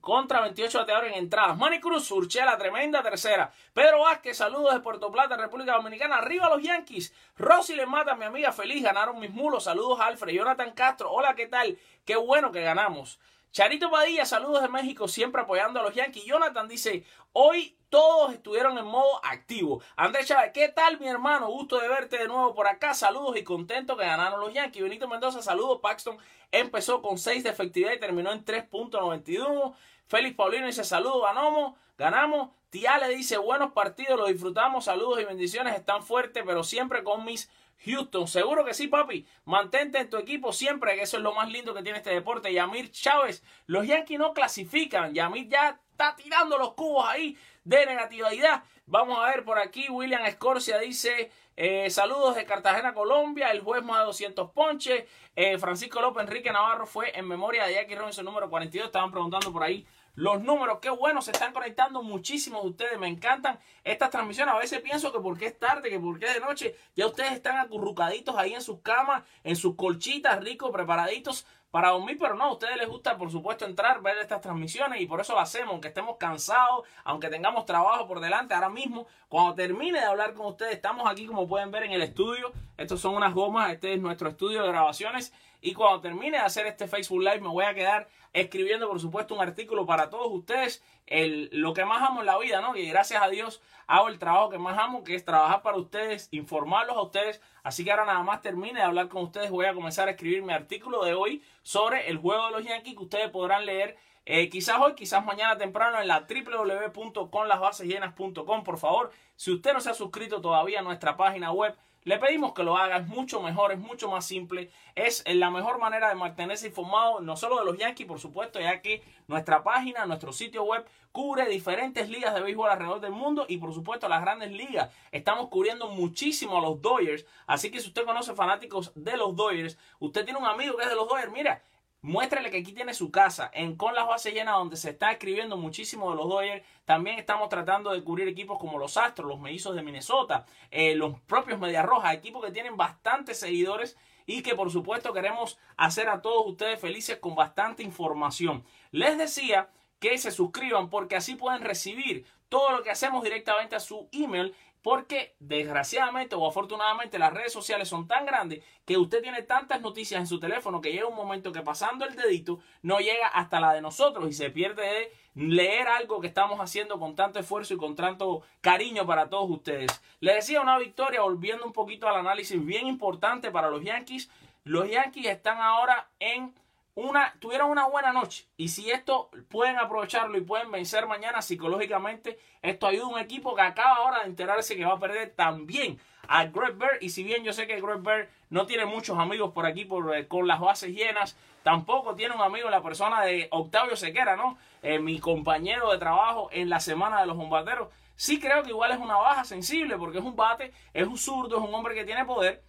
contra 0.00 0.40
28 0.40 0.78
bateadores 0.78 1.12
en 1.12 1.18
entradas. 1.18 1.56
Manny 1.56 1.80
Cruz, 1.80 2.10
Urchela, 2.10 2.56
tremenda 2.56 3.02
tercera. 3.02 3.52
Pedro 3.72 4.00
Vázquez, 4.00 4.36
saludos 4.36 4.74
de 4.74 4.80
Puerto 4.80 5.10
Plata, 5.10 5.36
República 5.36 5.74
Dominicana. 5.74 6.16
Arriba 6.16 6.48
los 6.48 6.62
Yankees. 6.62 7.14
Rosy 7.36 7.74
le 7.74 7.86
mata, 7.86 8.14
mi 8.14 8.24
amiga 8.24 8.52
feliz. 8.52 8.82
Ganaron 8.82 9.18
mis 9.18 9.30
mulos. 9.30 9.64
Saludos 9.64 10.00
Alfred. 10.00 10.34
Jonathan 10.34 10.72
Castro, 10.72 11.10
hola, 11.10 11.34
¿qué 11.34 11.46
tal? 11.46 11.78
Qué 12.04 12.16
bueno 12.16 12.50
que 12.50 12.62
ganamos. 12.62 13.20
Charito 13.52 13.90
Padilla, 13.90 14.24
saludos 14.24 14.62
de 14.62 14.68
México, 14.68 15.08
siempre 15.08 15.42
apoyando 15.42 15.80
a 15.80 15.82
los 15.82 15.94
Yankees. 15.94 16.24
Jonathan 16.24 16.68
dice, 16.68 17.04
hoy 17.32 17.76
todos 17.88 18.32
estuvieron 18.32 18.78
en 18.78 18.84
modo 18.84 19.20
activo. 19.24 19.82
Andrés 19.96 20.28
Chávez, 20.28 20.52
¿qué 20.54 20.68
tal 20.68 21.00
mi 21.00 21.08
hermano? 21.08 21.48
Gusto 21.48 21.80
de 21.80 21.88
verte 21.88 22.18
de 22.18 22.28
nuevo 22.28 22.54
por 22.54 22.68
acá. 22.68 22.94
Saludos 22.94 23.36
y 23.36 23.42
contento 23.42 23.96
que 23.96 24.04
ganaron 24.04 24.40
los 24.40 24.54
Yankees. 24.54 24.84
Benito 24.84 25.08
Mendoza, 25.08 25.42
saludos. 25.42 25.80
Paxton 25.82 26.16
empezó 26.52 27.02
con 27.02 27.18
6 27.18 27.42
de 27.42 27.50
efectividad 27.50 27.92
y 27.92 27.98
terminó 27.98 28.30
en 28.30 28.44
3.91. 28.44 29.74
Félix 30.06 30.36
Paulino 30.36 30.66
dice, 30.66 30.84
saludos, 30.84 31.22
ganamos, 31.22 31.74
ganamos. 31.98 32.50
Tía 32.70 32.98
le 32.98 33.08
dice, 33.08 33.36
buenos 33.36 33.72
partidos, 33.72 34.16
los 34.16 34.28
disfrutamos, 34.28 34.84
saludos 34.84 35.20
y 35.20 35.24
bendiciones, 35.24 35.74
están 35.74 36.04
fuertes, 36.04 36.44
pero 36.46 36.62
siempre 36.62 37.02
con 37.02 37.24
mis 37.24 37.50
Houston. 37.84 38.28
Seguro 38.28 38.64
que 38.64 38.74
sí, 38.74 38.88
papi. 38.88 39.26
Mantente 39.44 39.98
en 39.98 40.10
tu 40.10 40.16
equipo 40.16 40.52
siempre, 40.52 40.94
que 40.94 41.02
eso 41.02 41.16
es 41.16 41.22
lo 41.22 41.32
más 41.32 41.50
lindo 41.50 41.74
que 41.74 41.82
tiene 41.82 41.98
este 41.98 42.10
deporte. 42.10 42.52
Yamir 42.52 42.90
Chávez, 42.90 43.42
los 43.66 43.86
Yankees 43.86 44.18
no 44.18 44.32
clasifican. 44.34 45.14
Yamir 45.14 45.48
ya 45.48 45.80
está 45.90 46.14
tirando 46.16 46.58
los 46.58 46.74
cubos 46.74 47.06
ahí 47.08 47.36
de 47.64 47.86
negatividad. 47.86 48.62
Vamos 48.86 49.18
a 49.18 49.26
ver 49.26 49.44
por 49.44 49.58
aquí, 49.58 49.88
William 49.88 50.24
Escorcia 50.24 50.78
dice, 50.78 51.30
eh, 51.56 51.90
saludos 51.90 52.34
de 52.34 52.44
Cartagena, 52.44 52.92
Colombia, 52.92 53.50
el 53.50 53.60
juez 53.60 53.84
más 53.84 54.00
de 54.00 54.06
200 54.06 54.50
ponches. 54.50 55.04
Eh, 55.36 55.58
Francisco 55.58 56.00
López 56.00 56.24
Enrique 56.24 56.50
Navarro 56.50 56.86
fue 56.86 57.16
en 57.16 57.28
memoria 57.28 57.66
de 57.66 57.74
Jackie 57.74 57.94
Robinson 57.94 58.24
número 58.24 58.50
42. 58.50 58.86
Estaban 58.86 59.12
preguntando 59.12 59.52
por 59.52 59.62
ahí 59.62 59.86
los 60.14 60.42
números. 60.42 60.78
Qué 60.80 60.90
bueno, 60.90 61.22
se 61.22 61.32
están 61.32 61.52
conectando 61.52 62.02
muchísimos 62.02 62.62
de 62.62 62.68
ustedes. 62.70 62.98
Me 62.98 63.08
encantan 63.08 63.58
estas 63.84 64.10
transmisiones. 64.10 64.54
A 64.54 64.58
veces 64.58 64.80
pienso 64.80 65.12
que 65.12 65.20
porque 65.20 65.46
es 65.46 65.58
tarde, 65.58 65.90
que 65.90 65.98
porque 65.98 66.26
es 66.26 66.34
de 66.34 66.40
noche, 66.40 66.76
ya 66.96 67.06
ustedes 67.06 67.32
están 67.32 67.58
acurrucaditos 67.58 68.36
ahí 68.36 68.54
en 68.54 68.62
sus 68.62 68.80
camas, 68.80 69.22
en 69.44 69.56
sus 69.56 69.76
colchitas, 69.76 70.42
ricos, 70.42 70.70
preparaditos 70.70 71.46
para 71.70 71.90
dormir, 71.90 72.16
pero 72.18 72.34
no, 72.34 72.44
a 72.44 72.52
ustedes 72.52 72.76
les 72.76 72.88
gusta, 72.88 73.16
por 73.16 73.30
supuesto, 73.30 73.64
entrar, 73.64 74.02
ver 74.02 74.18
estas 74.18 74.40
transmisiones 74.40 75.00
y 75.00 75.06
por 75.06 75.20
eso 75.20 75.34
lo 75.34 75.40
hacemos, 75.40 75.70
aunque 75.70 75.88
estemos 75.88 76.16
cansados, 76.16 76.84
aunque 77.04 77.28
tengamos 77.28 77.64
trabajo 77.64 78.08
por 78.08 78.18
delante. 78.18 78.54
Ahora 78.54 78.68
mismo, 78.68 79.06
cuando 79.28 79.54
termine 79.54 80.00
de 80.00 80.04
hablar 80.04 80.34
con 80.34 80.46
ustedes, 80.46 80.74
estamos 80.74 81.08
aquí, 81.08 81.26
como 81.26 81.46
pueden 81.46 81.70
ver, 81.70 81.84
en 81.84 81.92
el 81.92 82.02
estudio. 82.02 82.52
Estos 82.76 83.00
son 83.00 83.14
unas 83.14 83.32
gomas, 83.34 83.72
este 83.72 83.94
es 83.94 84.00
nuestro 84.00 84.28
estudio 84.28 84.62
de 84.62 84.68
grabaciones. 84.68 85.32
Y 85.60 85.74
cuando 85.74 86.00
termine 86.00 86.38
de 86.38 86.44
hacer 86.44 86.66
este 86.66 86.88
Facebook 86.88 87.20
Live, 87.20 87.40
me 87.40 87.48
voy 87.48 87.64
a 87.64 87.74
quedar 87.74 88.08
escribiendo, 88.32 88.88
por 88.88 89.00
supuesto, 89.00 89.34
un 89.34 89.40
artículo 89.40 89.86
para 89.86 90.10
todos 90.10 90.28
ustedes. 90.30 90.82
El, 91.06 91.48
lo 91.52 91.74
que 91.74 91.84
más 91.84 92.02
amo 92.02 92.20
en 92.20 92.26
la 92.26 92.38
vida, 92.38 92.60
¿no? 92.60 92.76
Y 92.76 92.88
gracias 92.88 93.22
a 93.22 93.28
Dios 93.28 93.62
hago 93.86 94.08
el 94.08 94.18
trabajo 94.18 94.50
que 94.50 94.58
más 94.58 94.78
amo, 94.78 95.02
que 95.02 95.14
es 95.14 95.24
trabajar 95.24 95.62
para 95.62 95.76
ustedes, 95.76 96.28
informarlos 96.30 96.96
a 96.96 97.02
ustedes. 97.02 97.40
Así 97.62 97.84
que 97.84 97.90
ahora 97.90 98.06
nada 98.06 98.22
más 98.22 98.42
termine 98.42 98.80
de 98.80 98.86
hablar 98.86 99.08
con 99.08 99.24
ustedes, 99.24 99.50
voy 99.50 99.66
a 99.66 99.74
comenzar 99.74 100.08
a 100.08 100.12
escribir 100.12 100.42
mi 100.42 100.52
artículo 100.52 101.04
de 101.04 101.14
hoy 101.14 101.42
sobre 101.62 102.08
el 102.08 102.18
juego 102.18 102.46
de 102.46 102.52
los 102.52 102.64
Yankees 102.64 102.96
que 102.96 103.02
ustedes 103.02 103.30
podrán 103.30 103.66
leer 103.66 103.96
eh, 104.26 104.48
quizás 104.48 104.78
hoy, 104.80 104.94
quizás 104.94 105.24
mañana 105.24 105.58
temprano 105.58 106.00
en 106.00 106.06
la 106.06 106.28
www.conlasbasesllenas.com. 106.28 108.64
Por 108.64 108.78
favor, 108.78 109.10
si 109.34 109.50
usted 109.50 109.72
no 109.72 109.80
se 109.80 109.90
ha 109.90 109.94
suscrito 109.94 110.40
todavía 110.40 110.78
a 110.80 110.82
nuestra 110.82 111.16
página 111.16 111.50
web, 111.50 111.76
le 112.04 112.18
pedimos 112.18 112.52
que 112.52 112.62
lo 112.62 112.76
haga, 112.76 112.98
es 112.98 113.06
mucho 113.06 113.40
mejor, 113.40 113.72
es 113.72 113.78
mucho 113.78 114.10
más 114.10 114.24
simple, 114.24 114.70
es 114.94 115.22
la 115.26 115.50
mejor 115.50 115.78
manera 115.78 116.08
de 116.08 116.14
mantenerse 116.14 116.68
informado, 116.68 117.20
no 117.20 117.36
solo 117.36 117.58
de 117.58 117.64
los 117.64 117.76
Yankees, 117.76 118.06
por 118.06 118.18
supuesto, 118.18 118.60
ya 118.60 118.80
que 118.80 119.02
nuestra 119.28 119.62
página, 119.62 120.06
nuestro 120.06 120.32
sitio 120.32 120.64
web 120.64 120.86
cubre 121.12 121.46
diferentes 121.48 122.08
ligas 122.08 122.34
de 122.34 122.40
béisbol 122.40 122.70
alrededor 122.70 123.00
del 123.00 123.12
mundo 123.12 123.44
y 123.48 123.58
por 123.58 123.74
supuesto 123.74 124.08
las 124.08 124.22
grandes 124.22 124.52
ligas. 124.52 124.90
Estamos 125.12 125.48
cubriendo 125.48 125.88
muchísimo 125.88 126.58
a 126.58 126.60
los 126.60 126.80
Dodgers, 126.80 127.26
así 127.46 127.70
que 127.70 127.80
si 127.80 127.88
usted 127.88 128.04
conoce 128.04 128.34
fanáticos 128.34 128.92
de 128.94 129.16
los 129.16 129.34
Dodgers, 129.36 129.78
usted 129.98 130.24
tiene 130.24 130.38
un 130.38 130.46
amigo 130.46 130.76
que 130.76 130.84
es 130.84 130.88
de 130.88 130.96
los 130.96 131.08
Dodgers, 131.08 131.32
mira, 131.32 131.62
Muéstrele 132.02 132.50
que 132.50 132.56
aquí 132.58 132.72
tiene 132.72 132.94
su 132.94 133.10
casa, 133.10 133.50
en 133.52 133.76
con 133.76 133.94
las 133.94 134.06
bases 134.06 134.32
llenas, 134.32 134.54
donde 134.54 134.76
se 134.76 134.90
está 134.90 135.12
escribiendo 135.12 135.58
muchísimo 135.58 136.10
de 136.10 136.16
los 136.16 136.30
Dodgers. 136.30 136.64
También 136.86 137.18
estamos 137.18 137.50
tratando 137.50 137.90
de 137.90 138.02
cubrir 138.02 138.26
equipos 138.26 138.58
como 138.58 138.78
los 138.78 138.96
Astros, 138.96 139.28
los 139.28 139.38
Mellizos 139.38 139.76
de 139.76 139.82
Minnesota, 139.82 140.46
eh, 140.70 140.94
los 140.94 141.20
propios 141.20 141.58
Medias 141.58 141.84
Rojas, 141.84 142.14
equipos 142.14 142.42
que 142.42 142.52
tienen 142.52 142.78
bastantes 142.78 143.38
seguidores 143.38 143.98
y 144.24 144.42
que 144.42 144.54
por 144.54 144.70
supuesto 144.70 145.12
queremos 145.12 145.58
hacer 145.76 146.08
a 146.08 146.22
todos 146.22 146.46
ustedes 146.46 146.80
felices 146.80 147.18
con 147.18 147.34
bastante 147.34 147.82
información. 147.82 148.64
Les 148.92 149.18
decía 149.18 149.68
que 149.98 150.16
se 150.16 150.30
suscriban 150.30 150.88
porque 150.88 151.16
así 151.16 151.34
pueden 151.34 151.60
recibir 151.60 152.24
todo 152.48 152.72
lo 152.72 152.82
que 152.82 152.90
hacemos 152.90 153.22
directamente 153.22 153.76
a 153.76 153.80
su 153.80 154.08
email 154.12 154.54
porque 154.82 155.34
desgraciadamente 155.38 156.34
o 156.34 156.46
afortunadamente 156.46 157.18
las 157.18 157.32
redes 157.32 157.52
sociales 157.52 157.88
son 157.88 158.06
tan 158.06 158.24
grandes 158.24 158.64
que 158.84 158.96
usted 158.96 159.22
tiene 159.22 159.42
tantas 159.42 159.80
noticias 159.80 160.20
en 160.20 160.26
su 160.26 160.40
teléfono 160.40 160.80
que 160.80 160.92
llega 160.92 161.06
un 161.06 161.16
momento 161.16 161.52
que 161.52 161.62
pasando 161.62 162.06
el 162.06 162.16
dedito 162.16 162.60
no 162.82 162.98
llega 162.98 163.28
hasta 163.28 163.60
la 163.60 163.72
de 163.72 163.82
nosotros 163.82 164.28
y 164.28 164.32
se 164.32 164.50
pierde 164.50 164.82
de 164.82 165.12
leer 165.34 165.88
algo 165.88 166.20
que 166.20 166.26
estamos 166.26 166.58
haciendo 166.60 166.98
con 166.98 167.14
tanto 167.14 167.38
esfuerzo 167.38 167.74
y 167.74 167.76
con 167.76 167.94
tanto 167.94 168.42
cariño 168.60 169.06
para 169.06 169.28
todos 169.28 169.50
ustedes. 169.50 170.00
Les 170.20 170.36
decía 170.36 170.60
una 170.60 170.78
victoria, 170.78 171.22
volviendo 171.22 171.64
un 171.64 171.72
poquito 171.72 172.08
al 172.08 172.16
análisis 172.16 172.64
bien 172.64 172.86
importante 172.86 173.50
para 173.50 173.70
los 173.70 173.82
Yankees. 173.82 174.30
Los 174.64 174.90
Yankees 174.90 175.26
están 175.26 175.58
ahora 175.58 176.08
en 176.18 176.52
una, 176.94 177.34
tuvieron 177.38 177.70
una 177.70 177.86
buena 177.86 178.12
noche. 178.12 178.46
Y 178.56 178.68
si 178.68 178.90
esto 178.90 179.30
pueden 179.48 179.78
aprovecharlo 179.78 180.36
y 180.36 180.42
pueden 180.42 180.70
vencer 180.70 181.06
mañana 181.06 181.42
psicológicamente, 181.42 182.38
esto 182.62 182.86
ayuda 182.86 183.04
a 183.04 183.08
un 183.08 183.18
equipo 183.18 183.54
que 183.54 183.62
acaba 183.62 183.96
ahora 183.96 184.20
de 184.20 184.26
enterarse 184.26 184.76
que 184.76 184.84
va 184.84 184.94
a 184.94 184.98
perder 184.98 185.30
también 185.34 185.98
a 186.28 186.44
Greg 186.46 186.76
Bird. 186.76 186.98
Y 187.00 187.10
si 187.10 187.22
bien 187.22 187.42
yo 187.44 187.52
sé 187.52 187.66
que 187.66 187.80
Greg 187.80 188.00
Bird 188.00 188.28
no 188.50 188.66
tiene 188.66 188.86
muchos 188.86 189.18
amigos 189.18 189.52
por 189.52 189.66
aquí 189.66 189.84
por, 189.84 190.14
eh, 190.14 190.28
con 190.28 190.46
las 190.46 190.60
bases 190.60 190.90
llenas, 190.90 191.36
tampoco 191.62 192.14
tiene 192.14 192.34
un 192.34 192.40
amigo 192.40 192.70
la 192.70 192.82
persona 192.82 193.22
de 193.22 193.48
Octavio 193.50 193.96
Sequera, 193.96 194.36
¿no? 194.36 194.58
Eh, 194.82 194.98
mi 194.98 195.18
compañero 195.18 195.90
de 195.90 195.98
trabajo 195.98 196.48
en 196.52 196.68
la 196.68 196.80
semana 196.80 197.20
de 197.20 197.26
los 197.26 197.36
bombarderos. 197.36 197.88
Sí 198.16 198.38
creo 198.38 198.62
que 198.62 198.70
igual 198.70 198.92
es 198.92 198.98
una 198.98 199.16
baja 199.16 199.44
sensible 199.44 199.96
porque 199.96 200.18
es 200.18 200.24
un 200.24 200.36
bate, 200.36 200.72
es 200.92 201.06
un 201.06 201.16
zurdo, 201.16 201.56
es 201.56 201.62
un 201.62 201.74
hombre 201.74 201.94
que 201.94 202.04
tiene 202.04 202.24
poder. 202.24 202.62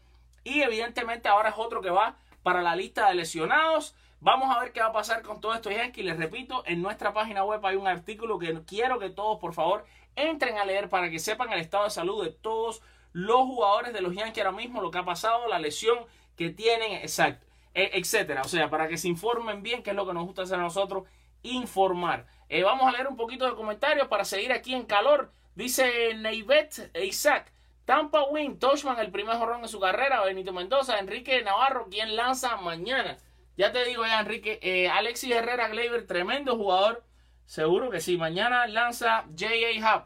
Y 0.44 0.62
evidentemente 0.62 1.28
ahora 1.28 1.50
es 1.50 1.56
otro 1.58 1.82
que 1.82 1.90
va 1.90 2.16
para 2.42 2.62
la 2.62 2.76
lista 2.76 3.10
de 3.10 3.16
lesionados. 3.16 3.96
Vamos 4.24 4.56
a 4.56 4.60
ver 4.60 4.72
qué 4.72 4.80
va 4.82 4.88
a 4.88 4.92
pasar 4.94 5.24
con 5.24 5.42
todo 5.42 5.56
esto, 5.56 5.72
Yankee. 5.72 6.04
Les 6.04 6.16
repito, 6.16 6.62
en 6.68 6.80
nuestra 6.84 7.12
página 7.12 7.44
web 7.44 7.66
hay 7.66 7.76
un 7.76 7.88
artículo 7.88 8.38
que 8.38 8.62
quiero 8.68 9.00
que 9.00 9.10
todos, 9.10 9.40
por 9.40 9.56
favor, 9.56 9.84
entren 10.16 10.60
a 10.60 10.66
leer 10.66 10.90
para 10.90 11.10
que 11.10 11.18
sepan 11.18 11.52
el 11.52 11.60
estado 11.60 11.86
de 11.86 11.90
salud 11.90 12.24
de 12.24 12.30
todos 12.30 12.84
los 13.14 13.40
jugadores 13.40 13.94
de 13.94 14.02
los 14.02 14.14
Yankees 14.14 14.46
ahora 14.46 14.56
mismo, 14.56 14.80
lo 14.80 14.92
que 14.92 15.00
ha 15.00 15.06
pasado, 15.06 15.48
la 15.48 15.58
lesión 15.58 15.98
que 16.38 16.52
tienen, 16.52 16.92
exacto, 16.94 17.48
e, 17.74 17.98
etcétera. 17.98 18.44
O 18.44 18.48
sea, 18.48 18.70
para 18.70 18.88
que 18.88 19.00
se 19.00 19.08
informen 19.08 19.64
bien, 19.64 19.82
que 19.82 19.90
es 19.90 19.96
lo 19.96 20.06
que 20.06 20.14
nos 20.14 20.26
gusta 20.28 20.44
hacer 20.44 20.60
a 20.60 20.62
nosotros, 20.62 21.08
informar. 21.42 22.28
Eh, 22.48 22.62
vamos 22.62 22.88
a 22.88 22.92
leer 22.92 23.08
un 23.08 23.18
poquito 23.18 23.50
de 23.50 23.56
comentarios 23.56 24.08
para 24.08 24.24
seguir 24.24 24.52
aquí 24.54 24.76
en 24.76 24.86
calor. 24.86 25.32
Dice 25.56 26.14
Neivet 26.14 26.96
Isaac. 26.96 27.52
Tampa 27.86 28.24
Win, 28.26 28.60
Toshman, 28.60 29.00
el 29.00 29.12
primer 29.12 29.38
jorrón 29.38 29.64
de 29.64 29.68
su 29.68 29.80
carrera. 29.80 30.22
Benito 30.22 30.54
Mendoza, 30.54 31.00
Enrique 31.00 31.42
Navarro, 31.42 31.88
quien 31.90 32.16
lanza 32.16 32.56
mañana. 32.58 33.18
Ya 33.58 33.72
te 33.72 33.84
digo 33.86 34.06
ya, 34.06 34.20
Enrique. 34.20 34.60
Eh, 34.62 34.90
Alexis 34.90 35.32
Herrera 35.32 35.68
Gleyber, 35.68 36.08
tremendo 36.08 36.56
jugador. 36.56 37.04
Seguro 37.46 37.90
que 37.90 38.00
sí. 38.00 38.18
Mañana 38.18 38.68
lanza 38.68 39.26
J.A. 39.38 39.98
Hub. 39.98 40.06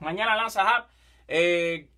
Mañana 0.00 0.36
lanza 0.36 0.64
Hub. 0.64 0.84
Eh, 1.28 1.88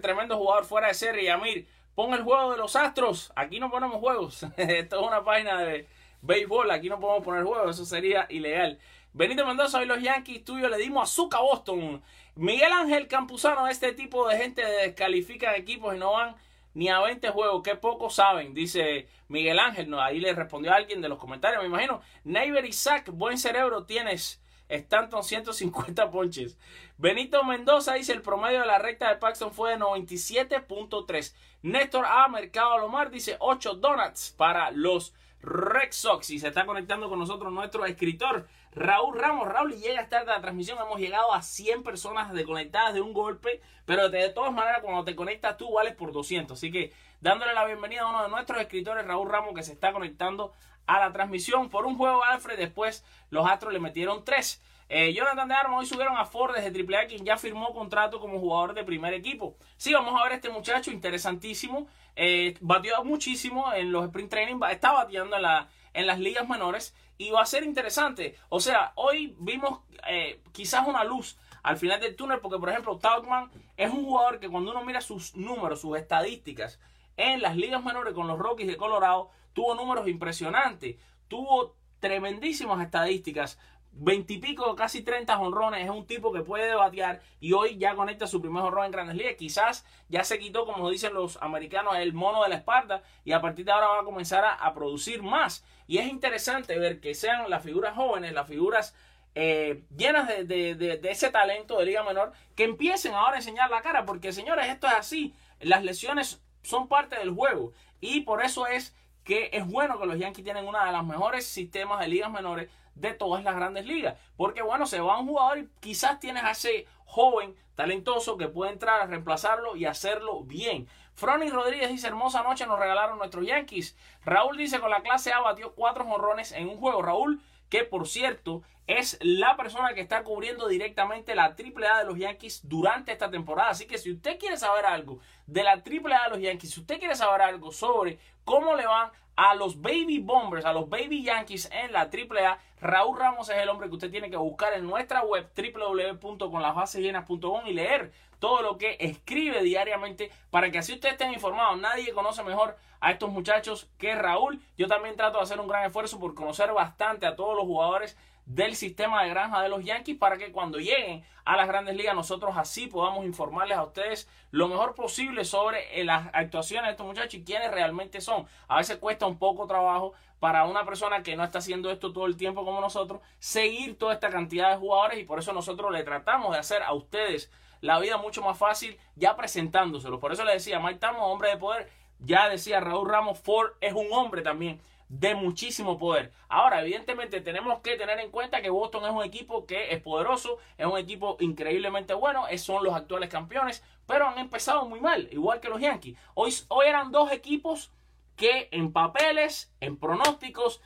tremendo 0.00 0.36
jugador 0.36 0.64
fuera 0.64 0.88
de 0.88 0.94
serie. 0.94 1.24
Yamir, 1.24 1.66
pon 1.94 2.14
el 2.14 2.22
juego 2.22 2.52
de 2.52 2.58
los 2.58 2.76
Astros. 2.76 3.32
Aquí 3.34 3.58
no 3.58 3.70
ponemos 3.70 3.98
juegos. 3.98 4.42
Esto 4.56 5.00
es 5.00 5.06
una 5.06 5.24
página 5.24 5.60
de 5.62 5.88
béisbol. 6.22 6.70
Aquí 6.70 6.88
no 6.88 7.00
podemos 7.00 7.24
poner 7.24 7.44
juegos. 7.44 7.76
Eso 7.76 7.84
sería 7.84 8.26
ilegal. 8.28 8.78
Benito 9.12 9.46
Mendoza, 9.46 9.78
hoy 9.78 9.86
los 9.86 10.02
Yankees 10.02 10.44
tuyo 10.44 10.68
le 10.68 10.76
dimos 10.76 11.10
azúcar 11.10 11.40
a 11.40 11.42
Boston. 11.42 12.02
Miguel 12.34 12.70
Ángel 12.70 13.08
Campuzano, 13.08 13.66
este 13.66 13.92
tipo 13.92 14.28
de 14.28 14.36
gente 14.36 14.62
descalifican 14.62 15.54
equipos 15.54 15.96
y 15.96 15.98
no 15.98 16.12
van 16.12 16.36
ni 16.76 16.90
a 16.90 17.00
20 17.00 17.30
juegos, 17.30 17.62
que 17.62 17.74
poco 17.74 18.10
saben, 18.10 18.52
dice 18.52 19.08
Miguel 19.28 19.58
Ángel. 19.58 19.88
No, 19.88 19.98
ahí 19.98 20.20
le 20.20 20.34
respondió 20.34 20.72
a 20.72 20.76
alguien 20.76 21.00
de 21.00 21.08
los 21.08 21.18
comentarios, 21.18 21.62
me 21.62 21.68
imagino. 21.70 22.02
Neighbor 22.22 22.66
Isaac, 22.66 23.08
buen 23.10 23.38
cerebro 23.38 23.84
tienes. 23.84 24.42
Stanton 24.68 25.24
150 25.24 26.10
ponches. 26.12 26.58
Benito 26.98 27.42
Mendoza 27.44 27.94
dice 27.94 28.12
el 28.12 28.20
promedio 28.20 28.60
de 28.60 28.66
la 28.66 28.78
recta 28.78 29.08
de 29.08 29.16
Paxton 29.16 29.52
fue 29.52 29.70
de 29.70 29.78
97.3. 29.78 31.34
Néstor 31.62 32.04
A. 32.04 32.28
Mercado 32.28 32.76
Lomar 32.76 33.10
dice 33.10 33.36
8 33.38 33.76
donuts 33.76 34.34
para 34.36 34.70
los 34.70 35.14
Red 35.40 35.92
Sox. 35.92 36.28
Y 36.28 36.38
se 36.38 36.48
está 36.48 36.66
conectando 36.66 37.08
con 37.08 37.18
nosotros 37.18 37.50
nuestro 37.54 37.86
escritor 37.86 38.48
Raúl 38.76 39.18
Ramos. 39.18 39.48
Raúl, 39.48 39.72
y 39.72 39.78
llega 39.78 40.08
tarde 40.08 40.26
la 40.26 40.42
transmisión. 40.42 40.78
Hemos 40.78 41.00
llegado 41.00 41.32
a 41.32 41.42
100 41.42 41.82
personas 41.82 42.32
desconectadas 42.32 42.92
de 42.92 43.00
un 43.00 43.14
golpe. 43.14 43.62
Pero 43.86 44.10
de 44.10 44.28
todas 44.28 44.52
maneras, 44.52 44.80
cuando 44.82 45.02
te 45.02 45.16
conectas 45.16 45.56
tú, 45.56 45.72
vales 45.72 45.94
por 45.94 46.12
200. 46.12 46.56
Así 46.56 46.70
que 46.70 46.92
dándole 47.22 47.54
la 47.54 47.64
bienvenida 47.64 48.02
a 48.02 48.10
uno 48.10 48.22
de 48.22 48.28
nuestros 48.28 48.60
escritores, 48.60 49.06
Raúl 49.06 49.30
Ramos, 49.30 49.54
que 49.54 49.62
se 49.62 49.72
está 49.72 49.92
conectando 49.92 50.52
a 50.86 51.00
la 51.00 51.10
transmisión 51.10 51.70
por 51.70 51.86
un 51.86 51.96
juego 51.96 52.22
Alfred. 52.22 52.58
Después 52.58 53.02
los 53.30 53.48
Astros 53.48 53.72
le 53.72 53.80
metieron 53.80 54.24
3. 54.24 54.62
Eh, 54.88 55.14
Jonathan 55.14 55.48
de 55.48 55.54
Armas 55.54 55.80
hoy 55.80 55.86
subieron 55.86 56.16
a 56.16 56.26
Ford 56.26 56.54
desde 56.54 56.68
AAA, 56.68 57.06
quien 57.06 57.24
ya 57.24 57.38
firmó 57.38 57.72
contrato 57.72 58.20
como 58.20 58.38
jugador 58.38 58.74
de 58.74 58.84
primer 58.84 59.14
equipo. 59.14 59.56
Sí, 59.78 59.94
vamos 59.94 60.20
a 60.20 60.22
ver 60.22 60.32
a 60.32 60.34
este 60.36 60.50
muchacho 60.50 60.92
interesantísimo. 60.92 61.88
Eh, 62.14 62.54
batió 62.60 63.02
muchísimo 63.04 63.72
en 63.72 63.90
los 63.90 64.04
sprint 64.04 64.30
training, 64.30 64.60
está 64.70 64.92
bateando 64.92 65.36
en, 65.36 65.42
la, 65.42 65.68
en 65.92 66.06
las 66.06 66.20
ligas 66.20 66.48
menores 66.48 66.94
y 67.18 67.30
va 67.30 67.42
a 67.42 67.46
ser 67.46 67.64
interesante. 67.64 68.36
O 68.48 68.60
sea, 68.60 68.92
hoy 68.96 69.36
vimos 69.38 69.80
eh, 70.08 70.42
quizás 70.52 70.86
una 70.86 71.04
luz 71.04 71.38
al 71.62 71.76
final 71.76 72.00
del 72.00 72.14
túnel, 72.14 72.40
porque 72.40 72.58
por 72.58 72.68
ejemplo, 72.68 72.98
Tautman 72.98 73.50
es 73.76 73.90
un 73.92 74.04
jugador 74.04 74.38
que 74.38 74.48
cuando 74.48 74.70
uno 74.70 74.84
mira 74.84 75.00
sus 75.00 75.34
números, 75.34 75.80
sus 75.80 75.98
estadísticas 75.98 76.78
en 77.16 77.42
las 77.42 77.56
ligas 77.56 77.82
menores 77.82 78.14
con 78.14 78.28
los 78.28 78.38
Rockies 78.38 78.68
de 78.68 78.76
Colorado, 78.76 79.30
tuvo 79.52 79.74
números 79.74 80.06
impresionantes, 80.06 80.96
tuvo 81.28 81.74
tremendísimas 81.98 82.84
estadísticas. 82.84 83.58
Veintipico, 83.98 84.76
casi 84.76 85.02
30 85.02 85.38
honrones. 85.38 85.84
Es 85.84 85.90
un 85.90 86.06
tipo 86.06 86.32
que 86.32 86.42
puede 86.42 86.74
batear 86.74 87.20
y 87.40 87.52
hoy 87.52 87.78
ya 87.78 87.94
conecta 87.94 88.26
su 88.26 88.40
primer 88.42 88.62
honrón 88.62 88.86
en 88.86 88.92
Grandes 88.92 89.16
Ligas. 89.16 89.36
Quizás 89.36 89.86
ya 90.08 90.22
se 90.22 90.38
quitó, 90.38 90.66
como 90.66 90.90
dicen 90.90 91.14
los 91.14 91.38
americanos, 91.42 91.96
el 91.96 92.12
mono 92.12 92.42
de 92.42 92.50
la 92.50 92.56
espalda 92.56 93.02
y 93.24 93.32
a 93.32 93.40
partir 93.40 93.64
de 93.64 93.72
ahora 93.72 93.88
va 93.88 94.00
a 94.00 94.04
comenzar 94.04 94.44
a, 94.44 94.74
producir 94.74 95.22
más. 95.22 95.64
Y 95.86 95.98
es 95.98 96.06
interesante 96.08 96.78
ver 96.78 97.00
que 97.00 97.14
sean 97.14 97.48
las 97.48 97.62
figuras 97.62 97.94
jóvenes, 97.94 98.32
las 98.34 98.46
figuras 98.46 98.94
eh, 99.34 99.84
llenas 99.96 100.28
de, 100.28 100.44
de, 100.44 101.00
ese 101.10 101.30
talento 101.30 101.78
de 101.78 101.86
Liga 101.86 102.02
Menor, 102.02 102.32
que 102.54 102.64
empiecen 102.64 103.14
ahora 103.14 103.34
a 103.34 103.38
enseñar 103.38 103.70
la 103.70 103.80
cara. 103.80 104.04
Porque, 104.04 104.32
señores, 104.32 104.66
esto 104.68 104.86
es 104.86 104.94
así. 104.94 105.34
Las 105.60 105.82
lesiones 105.82 106.42
son 106.62 106.88
parte 106.88 107.16
del 107.16 107.30
juego. 107.30 107.72
Y 108.00 108.20
por 108.20 108.42
eso 108.42 108.66
es 108.66 108.94
que 109.24 109.50
es 109.52 109.66
bueno 109.66 109.98
que 109.98 110.06
los 110.06 110.18
Yankees 110.18 110.44
tienen 110.44 110.66
uno 110.66 110.82
de 110.84 110.92
los 110.92 111.04
mejores 111.04 111.46
sistemas 111.46 111.98
de 112.00 112.08
ligas 112.08 112.30
menores 112.30 112.70
de 112.96 113.14
todas 113.14 113.44
las 113.44 113.54
grandes 113.54 113.86
ligas. 113.86 114.18
Porque 114.36 114.62
bueno, 114.62 114.86
se 114.86 115.00
va 115.00 115.20
un 115.20 115.28
jugador 115.28 115.58
y 115.58 115.68
quizás 115.80 116.18
tienes 116.18 116.42
a 116.42 116.50
ese 116.50 116.86
joven 117.04 117.54
talentoso 117.76 118.36
que 118.36 118.48
puede 118.48 118.72
entrar 118.72 119.00
a 119.00 119.06
reemplazarlo 119.06 119.76
y 119.76 119.84
hacerlo 119.84 120.42
bien. 120.42 120.88
Fronny 121.14 121.48
Rodríguez 121.48 121.88
dice, 121.88 122.08
hermosa 122.08 122.42
noche 122.42 122.66
nos 122.66 122.78
regalaron 122.78 123.18
nuestros 123.18 123.46
Yankees. 123.46 123.96
Raúl 124.24 124.56
dice, 124.56 124.80
con 124.80 124.90
la 124.90 125.02
clase 125.02 125.32
A 125.32 125.40
batió 125.40 125.72
cuatro 125.74 126.04
jonrones 126.04 126.52
en 126.52 126.68
un 126.68 126.76
juego. 126.78 127.00
Raúl, 127.00 127.40
que 127.68 127.84
por 127.84 128.06
cierto 128.06 128.62
es 128.86 129.18
la 129.20 129.56
persona 129.56 129.94
que 129.94 130.00
está 130.00 130.22
cubriendo 130.22 130.68
directamente 130.68 131.34
la 131.34 131.46
AAA 131.46 131.98
de 131.98 132.04
los 132.04 132.18
Yankees 132.18 132.60
durante 132.68 133.12
esta 133.12 133.30
temporada. 133.30 133.70
Así 133.70 133.86
que 133.86 133.98
si 133.98 134.12
usted 134.12 134.38
quiere 134.38 134.56
saber 134.56 134.86
algo 134.86 135.18
de 135.46 135.64
la 135.64 135.72
AAA 135.72 136.24
de 136.24 136.30
los 136.30 136.40
Yankees, 136.40 136.72
si 136.72 136.80
usted 136.80 136.98
quiere 136.98 137.16
saber 137.16 137.42
algo 137.42 137.72
sobre 137.72 138.18
cómo 138.46 138.74
le 138.76 138.86
van 138.86 139.10
a 139.34 139.54
los 139.54 139.82
Baby 139.82 140.20
Bombers, 140.20 140.64
a 140.64 140.72
los 140.72 140.88
Baby 140.88 141.24
Yankees 141.24 141.68
en 141.70 141.92
la 141.92 142.08
AAA, 142.10 142.58
Raúl 142.80 143.18
Ramos 143.18 143.50
es 143.50 143.58
el 143.58 143.68
hombre 143.68 143.88
que 143.88 143.94
usted 143.94 144.10
tiene 144.10 144.30
que 144.30 144.38
buscar 144.38 144.72
en 144.72 144.86
nuestra 144.86 145.22
web 145.22 145.50
www.lasbasesllenas.com 145.54 147.66
y 147.66 147.74
leer 147.74 148.12
todo 148.38 148.62
lo 148.62 148.78
que 148.78 148.96
escribe 149.00 149.62
diariamente 149.62 150.30
para 150.50 150.70
que 150.70 150.78
así 150.78 150.94
usted 150.94 151.10
esté 151.10 151.30
informado. 151.32 151.76
Nadie 151.76 152.12
conoce 152.12 152.42
mejor 152.44 152.76
a 153.00 153.10
estos 153.10 153.30
muchachos 153.30 153.90
que 153.98 154.14
Raúl. 154.14 154.62
Yo 154.78 154.86
también 154.86 155.16
trato 155.16 155.38
de 155.38 155.44
hacer 155.44 155.58
un 155.58 155.68
gran 155.68 155.84
esfuerzo 155.84 156.20
por 156.20 156.34
conocer 156.34 156.72
bastante 156.72 157.26
a 157.26 157.34
todos 157.34 157.56
los 157.56 157.64
jugadores 157.64 158.16
del 158.46 158.76
sistema 158.76 159.24
de 159.24 159.30
granja 159.30 159.60
de 159.60 159.68
los 159.68 159.84
Yankees 159.84 160.16
para 160.16 160.38
que 160.38 160.52
cuando 160.52 160.78
lleguen 160.78 161.24
a 161.44 161.56
las 161.56 161.66
grandes 161.66 161.96
ligas 161.96 162.14
nosotros 162.14 162.56
así 162.56 162.86
podamos 162.86 163.24
informarles 163.24 163.76
a 163.76 163.82
ustedes 163.82 164.28
lo 164.52 164.68
mejor 164.68 164.94
posible 164.94 165.44
sobre 165.44 166.00
eh, 166.00 166.04
las 166.04 166.28
actuaciones 166.32 166.86
de 166.86 166.90
estos 166.92 167.06
muchachos 167.06 167.34
y 167.34 167.44
quiénes 167.44 167.72
realmente 167.72 168.20
son. 168.20 168.46
A 168.68 168.76
veces 168.78 168.98
cuesta 168.98 169.26
un 169.26 169.38
poco 169.38 169.66
trabajo 169.66 170.14
para 170.38 170.64
una 170.64 170.84
persona 170.84 171.24
que 171.24 171.34
no 171.34 171.42
está 171.42 171.58
haciendo 171.58 171.90
esto 171.90 172.12
todo 172.12 172.26
el 172.26 172.36
tiempo 172.36 172.64
como 172.64 172.80
nosotros 172.80 173.20
seguir 173.40 173.98
toda 173.98 174.14
esta 174.14 174.30
cantidad 174.30 174.70
de 174.70 174.76
jugadores 174.76 175.18
y 175.18 175.24
por 175.24 175.40
eso 175.40 175.52
nosotros 175.52 175.90
le 175.92 176.04
tratamos 176.04 176.52
de 176.52 176.60
hacer 176.60 176.82
a 176.82 176.94
ustedes 176.94 177.50
la 177.80 177.98
vida 177.98 178.16
mucho 178.16 178.42
más 178.42 178.56
fácil 178.56 178.96
ya 179.16 179.36
presentándoselos. 179.36 180.20
Por 180.20 180.32
eso 180.32 180.44
le 180.44 180.52
decía, 180.52 180.78
Mike 180.78 181.00
Tamo, 181.00 181.26
hombre 181.26 181.50
de 181.50 181.56
poder, 181.56 181.90
ya 182.20 182.48
decía 182.48 182.78
Raúl 182.80 183.08
Ramos, 183.08 183.40
Ford 183.40 183.72
es 183.80 183.92
un 183.92 184.06
hombre 184.12 184.42
también 184.42 184.80
de 185.08 185.34
muchísimo 185.34 185.98
poder. 185.98 186.32
Ahora, 186.48 186.82
evidentemente, 186.82 187.40
tenemos 187.40 187.80
que 187.80 187.96
tener 187.96 188.18
en 188.20 188.30
cuenta 188.30 188.60
que 188.60 188.70
Boston 188.70 189.04
es 189.04 189.10
un 189.10 189.22
equipo 189.22 189.66
que 189.66 189.92
es 189.92 190.00
poderoso, 190.00 190.58
es 190.76 190.86
un 190.86 190.98
equipo 190.98 191.36
increíblemente 191.40 192.14
bueno, 192.14 192.44
son 192.58 192.84
los 192.84 192.94
actuales 192.94 193.30
campeones, 193.30 193.84
pero 194.06 194.26
han 194.26 194.38
empezado 194.38 194.88
muy 194.88 195.00
mal, 195.00 195.28
igual 195.30 195.60
que 195.60 195.68
los 195.68 195.80
Yankees. 195.80 196.18
Hoy, 196.34 196.54
hoy 196.68 196.86
eran 196.86 197.12
dos 197.12 197.30
equipos 197.32 197.92
que 198.36 198.68
en 198.72 198.92
papeles, 198.92 199.72
en 199.80 199.96
pronósticos, 199.96 200.80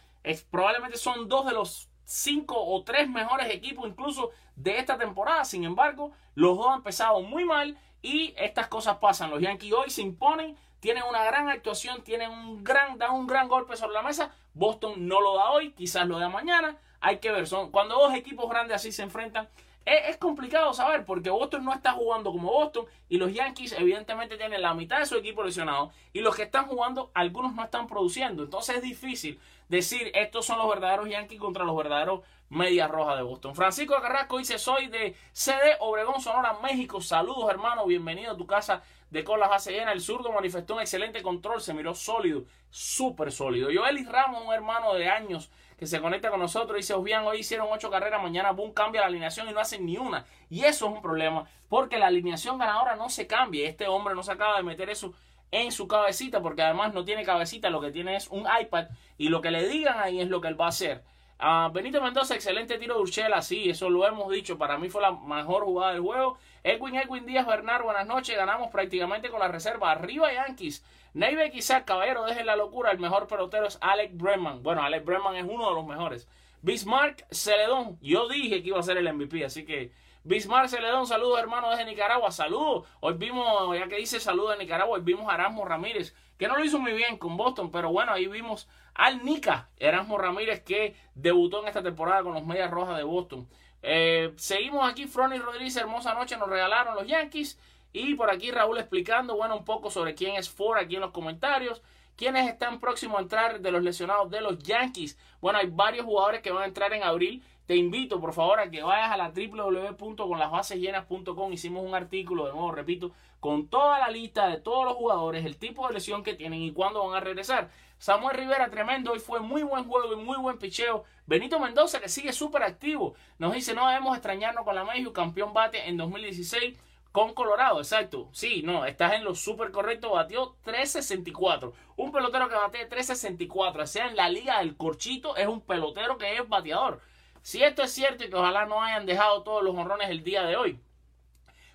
probablemente 0.51 0.97
son 0.97 1.29
dos 1.29 1.47
de 1.47 1.53
los 1.53 1.89
cinco 2.05 2.57
o 2.59 2.83
tres 2.83 3.09
mejores 3.09 3.55
equipos 3.55 3.89
incluso 3.89 4.31
de 4.57 4.79
esta 4.79 4.99
temporada. 4.99 5.45
Sin 5.45 5.65
embargo, 5.65 6.13
los 6.35 6.57
dos 6.57 6.67
han 6.69 6.79
empezado 6.79 7.21
muy 7.23 7.45
mal 7.45 7.79
y 8.03 8.35
estas 8.37 8.69
cosas 8.69 8.99
pasan. 8.99 9.31
Los 9.31 9.41
Yankees 9.41 9.73
hoy 9.73 9.91
se 9.91 10.03
imponen, 10.03 10.57
tienen 10.81 11.05
una 11.09 11.25
gran 11.25 11.49
actuación, 11.49 12.03
tienen 12.03 12.31
un 12.31 12.65
gran, 12.65 12.99
dan 12.99 13.13
un 13.13 13.27
gran 13.27 13.49
golpe 13.49 13.77
sobre 13.77 13.95
la 13.95 14.03
mesa. 14.03 14.35
Boston 14.55 15.07
no 15.07 15.21
lo 15.21 15.37
da 15.37 15.51
hoy, 15.51 15.73
quizás 15.73 16.07
lo 16.07 16.19
da 16.19 16.29
mañana. 16.29 16.77
Hay 17.01 17.19
que 17.19 17.31
ver. 17.31 17.47
Son, 17.47 17.71
cuando 17.71 17.95
dos 17.95 18.15
equipos 18.15 18.49
grandes 18.51 18.77
así 18.77 18.91
se 18.91 19.03
enfrentan, 19.03 19.49
es, 19.85 20.17
complicado 20.19 20.73
saber 20.75 21.05
porque 21.05 21.31
Boston 21.31 21.65
no 21.65 21.73
está 21.73 21.93
jugando 21.93 22.31
como 22.31 22.53
Boston 22.53 22.87
y 23.09 23.17
los 23.17 23.33
Yankees 23.33 23.73
evidentemente 23.73 24.37
tienen 24.37 24.61
la 24.61 24.75
mitad 24.75 24.99
de 24.99 25.07
su 25.07 25.17
equipo 25.17 25.43
lesionado 25.43 25.91
y 26.13 26.21
los 26.21 26.37
que 26.37 26.43
están 26.43 26.67
jugando 26.67 27.11
algunos 27.15 27.55
no 27.55 27.65
están 27.65 27.87
produciendo. 27.87 28.43
Entonces 28.43 28.77
es 28.77 28.83
difícil 28.83 29.41
decir 29.71 30.11
estos 30.15 30.45
son 30.45 30.59
los 30.59 30.69
verdaderos 30.69 31.09
Yankees 31.09 31.39
contra 31.39 31.65
los 31.65 31.77
verdaderos 31.77 32.23
Medias 32.49 32.91
Rojas 32.91 33.17
de 33.17 33.23
Boston. 33.23 33.55
Francisco 33.55 33.95
Carrasco 34.03 34.39
dice 34.39 34.59
soy 34.59 34.89
de 34.89 35.15
CD 35.33 35.77
Obregón, 35.79 36.21
Sonora, 36.21 36.59
México. 36.61 37.01
Saludos 37.01 37.49
hermano, 37.49 37.87
bienvenido 37.87 38.33
a 38.33 38.37
tu 38.37 38.49
casa 38.49 38.83
de 39.11 39.23
con 39.23 39.39
la 39.39 39.47
base 39.47 39.71
llena. 39.71 39.93
El 39.93 40.01
zurdo 40.01 40.33
manifestó 40.33 40.75
un 40.75 40.81
excelente 40.81 41.23
control, 41.23 41.61
se 41.61 41.73
miró 41.73 41.95
sólido, 41.95 42.43
súper 42.69 43.31
sólido. 43.31 43.71
Joel 43.73 44.05
Ramos, 44.07 44.45
un 44.45 44.53
hermano 44.53 44.93
de 44.95 45.09
años 45.09 45.53
que 45.79 45.87
se 45.87 46.01
conecta 46.01 46.31
con 46.31 46.41
nosotros, 46.41 46.77
dice, 46.77 46.95
Obian, 46.95 47.25
hoy 47.25 47.39
hicieron 47.39 47.69
ocho 47.71 47.91
carreras, 47.91 48.21
mañana 48.21 48.51
boom, 48.51 48.73
cambia 48.73 49.03
la 49.03 49.07
alineación 49.07 49.49
y 49.49 49.53
no 49.53 49.61
hacen 49.61 49.87
ni 49.87 49.97
una. 49.97 50.27
Y 50.51 50.65
eso 50.65 50.89
es 50.89 50.93
un 50.93 51.01
problema, 51.01 51.47
porque 51.69 51.97
la 51.97 52.09
alineación 52.09 52.59
ganadora 52.59 52.97
no 52.97 53.09
se 53.09 53.29
cambia. 53.29 53.69
Este 53.69 53.87
hombre 53.87 54.17
no 54.17 54.25
se 54.25 54.33
acaba 54.33 54.57
de 54.57 54.65
meter 54.65 54.91
eso 54.91 55.15
en 55.51 55.73
su 55.73 55.89
cabecita, 55.89 56.41
porque 56.41 56.63
además 56.63 56.95
no 56.95 57.05
tiene 57.05 57.25
cabecita, 57.25 57.71
lo 57.71 57.81
que 57.81 57.91
tiene 57.91 58.17
es 58.17 58.29
un 58.29 58.47
iPad, 58.61 58.89
y 59.19 59.29
lo 59.29 59.41
que 59.41 59.51
le 59.51 59.69
digan 59.69 59.99
ahí 59.99 60.21
es 60.21 60.29
lo 60.29 60.41
que 60.41 60.49
él 60.49 60.61
va 60.61 60.67
a 60.67 60.71
hacer. 60.71 61.03
Uh, 61.43 61.73
Benito 61.73 62.03
Mendoza, 62.03 62.35
excelente 62.35 62.79
tiro 62.79 62.97
de 62.97 63.01
Urchela, 63.01 63.41
sí, 63.41 63.71
eso 63.71 63.89
lo 63.89 64.07
hemos 64.07 64.31
dicho, 64.31 64.59
para 64.59 64.77
mí 64.77 64.91
fue 64.91 65.01
la 65.01 65.13
mejor 65.13 65.65
jugada 65.65 65.93
del 65.93 66.03
juego. 66.03 66.39
Edwin 66.63 66.97
Edwin 66.97 67.25
Díaz 67.25 67.47
Bernard, 67.47 67.83
buenas 67.83 68.07
noches, 68.07 68.37
ganamos 68.37 68.71
prácticamente 68.71 69.31
con 69.31 69.41
la 69.41 69.49
reserva. 69.49 69.91
Arriba 69.91 70.31
Yankees. 70.33 70.85
Neive 71.15 71.51
quizás, 71.51 71.85
caballero, 71.85 72.25
dejen 72.27 72.45
la 72.45 72.57
locura, 72.57 72.91
el 72.91 72.99
mejor 72.99 73.27
pelotero 73.27 73.67
es 73.67 73.79
Alex 73.81 74.17
Bregman. 74.17 74.63
Bueno, 74.63 74.83
Alex 74.83 75.05
Bregman 75.05 75.37
es 75.37 75.45
uno 75.49 75.71
de 75.71 75.75
los 75.75 75.87
mejores. 75.87 76.29
Bismarck 76.63 77.25
Celedón, 77.31 77.99
yo 78.03 78.29
dije 78.29 78.63
que 78.63 78.69
iba 78.69 78.79
a 78.79 78.83
ser 78.83 78.99
el 78.99 79.11
MVP, 79.11 79.43
así 79.45 79.65
que 79.65 79.93
Bismarck 80.23 80.69
Celedón, 80.69 81.07
saludos 81.07 81.41
hermano 81.41 81.71
desde 81.71 81.87
Nicaragua, 81.87 82.31
saludos. 82.31 82.87
Hoy 83.01 83.15
vimos, 83.15 83.75
ya 83.75 83.89
que 83.89 83.97
dice 83.97 84.21
saludos 84.21 84.59
de 84.59 84.65
Nicaragua, 84.65 84.97
hoy 84.99 85.03
vimos 85.03 85.31
a 85.31 85.35
Erasmo 85.35 85.65
Ramírez, 85.65 86.15
que 86.37 86.47
no 86.47 86.59
lo 86.59 86.65
hizo 86.65 86.79
muy 86.79 86.93
bien 86.93 87.17
con 87.17 87.39
Boston, 87.39 87.71
pero 87.71 87.91
bueno, 87.91 88.13
ahí 88.13 88.27
vimos 88.27 88.69
al 88.93 89.25
Nica, 89.25 89.71
Erasmo 89.79 90.19
Ramírez, 90.19 90.63
que 90.63 90.95
debutó 91.15 91.63
en 91.63 91.69
esta 91.69 91.83
temporada 91.83 92.23
con 92.23 92.35
los 92.35 92.45
Medias 92.45 92.71
Rojas 92.71 92.99
de 92.99 93.03
Boston. 93.03 93.49
Eh, 93.83 94.35
seguimos 94.37 94.87
aquí, 94.87 95.07
Fronny 95.07 95.39
Rodríguez, 95.39 95.75
hermosa 95.77 96.13
noche, 96.13 96.37
nos 96.37 96.51
regalaron 96.51 96.97
los 96.97 97.07
Yankees. 97.07 97.59
Y 97.93 98.15
por 98.15 98.31
aquí 98.31 98.51
Raúl 98.51 98.79
explicando, 98.79 99.37
bueno, 99.37 99.57
un 99.57 99.65
poco 99.65 99.91
sobre 99.91 100.15
quién 100.15 100.37
es 100.37 100.51
Ford 100.51 100.79
aquí 100.79 100.97
en 100.97 101.01
los 101.01 101.13
comentarios. 101.13 101.83
¿Quiénes 102.15 102.47
están 102.51 102.79
próximos 102.79 103.19
a 103.19 103.23
entrar 103.23 103.61
de 103.61 103.71
los 103.71 103.83
lesionados 103.83 104.31
de 104.31 104.43
los 104.43 104.59
Yankees? 104.59 105.19
Bueno, 105.41 105.59
hay 105.59 105.69
varios 105.71 106.05
jugadores 106.05 106.43
que 106.43 106.51
van 106.51 106.65
a 106.65 106.67
entrar 106.67 106.93
en 106.93 107.03
abril. 107.03 107.43
Te 107.71 107.77
invito, 107.77 108.21
por 108.21 108.33
favor, 108.33 108.59
a 108.59 108.69
que 108.69 108.83
vayas 108.83 109.13
a 109.13 109.17
la 109.17 109.31
www.conlasbasesllenas.com. 109.31 111.53
Hicimos 111.53 111.85
un 111.85 111.95
artículo, 111.95 112.47
de 112.47 112.53
nuevo, 112.53 112.73
repito, 112.73 113.13
con 113.39 113.69
toda 113.69 114.01
la 114.01 114.11
lista 114.11 114.49
de 114.49 114.57
todos 114.57 114.85
los 114.85 114.95
jugadores, 114.95 115.47
el 115.47 115.57
tipo 115.57 115.87
de 115.87 115.95
lesión 115.95 116.25
que 116.25 116.35
tienen 116.35 116.63
y 116.63 116.73
cuándo 116.73 117.07
van 117.07 117.17
a 117.17 117.21
regresar. 117.21 117.71
Samuel 117.97 118.37
Rivera, 118.37 118.71
tremendo, 118.71 119.13
hoy 119.13 119.21
fue 119.21 119.39
muy 119.39 119.63
buen 119.63 119.85
juego 119.85 120.15
y 120.15 120.17
muy 120.17 120.37
buen 120.39 120.59
picheo. 120.59 121.05
Benito 121.27 121.61
Mendoza, 121.61 122.01
que 122.01 122.09
sigue 122.09 122.33
súper 122.33 122.65
activo, 122.65 123.15
nos 123.39 123.55
dice, 123.55 123.73
no 123.73 123.87
debemos 123.87 124.17
extrañarnos 124.17 124.65
con 124.65 124.75
la 124.75 124.83
México, 124.83 125.13
campeón 125.13 125.53
bate 125.53 125.89
en 125.89 125.97
2016 125.97 126.77
con 127.13 127.35
Colorado, 127.35 127.79
exacto. 127.79 128.31
Sí, 128.33 128.63
no, 128.65 128.85
estás 128.85 129.15
en 129.15 129.23
lo 129.23 129.37
súper 129.37 129.71
correcto. 129.71 130.11
Batió 130.11 130.57
364. 130.65 131.73
Un 131.97 132.11
pelotero 132.11 132.49
que 132.49 132.57
bate 132.57 132.85
364, 132.87 133.87
sea 133.87 134.09
en 134.09 134.17
la 134.17 134.29
liga 134.29 134.59
del 134.59 134.77
corchito, 134.77 135.37
es 135.37 135.47
un 135.47 135.61
pelotero 135.61 136.19
que 136.19 136.37
es 136.37 136.49
bateador. 136.49 137.01
Si 137.43 137.63
esto 137.63 137.83
es 137.83 137.93
cierto 137.93 138.25
y 138.25 138.31
que 138.31 138.37
ojalá 138.37 138.67
no 138.67 138.83
hayan 138.83 139.07
dejado 139.07 139.43
todos 139.43 139.63
los 139.63 139.75
honrones 139.75 140.11
el 140.11 140.23
día 140.23 140.43
de 140.43 140.57
hoy. 140.57 140.79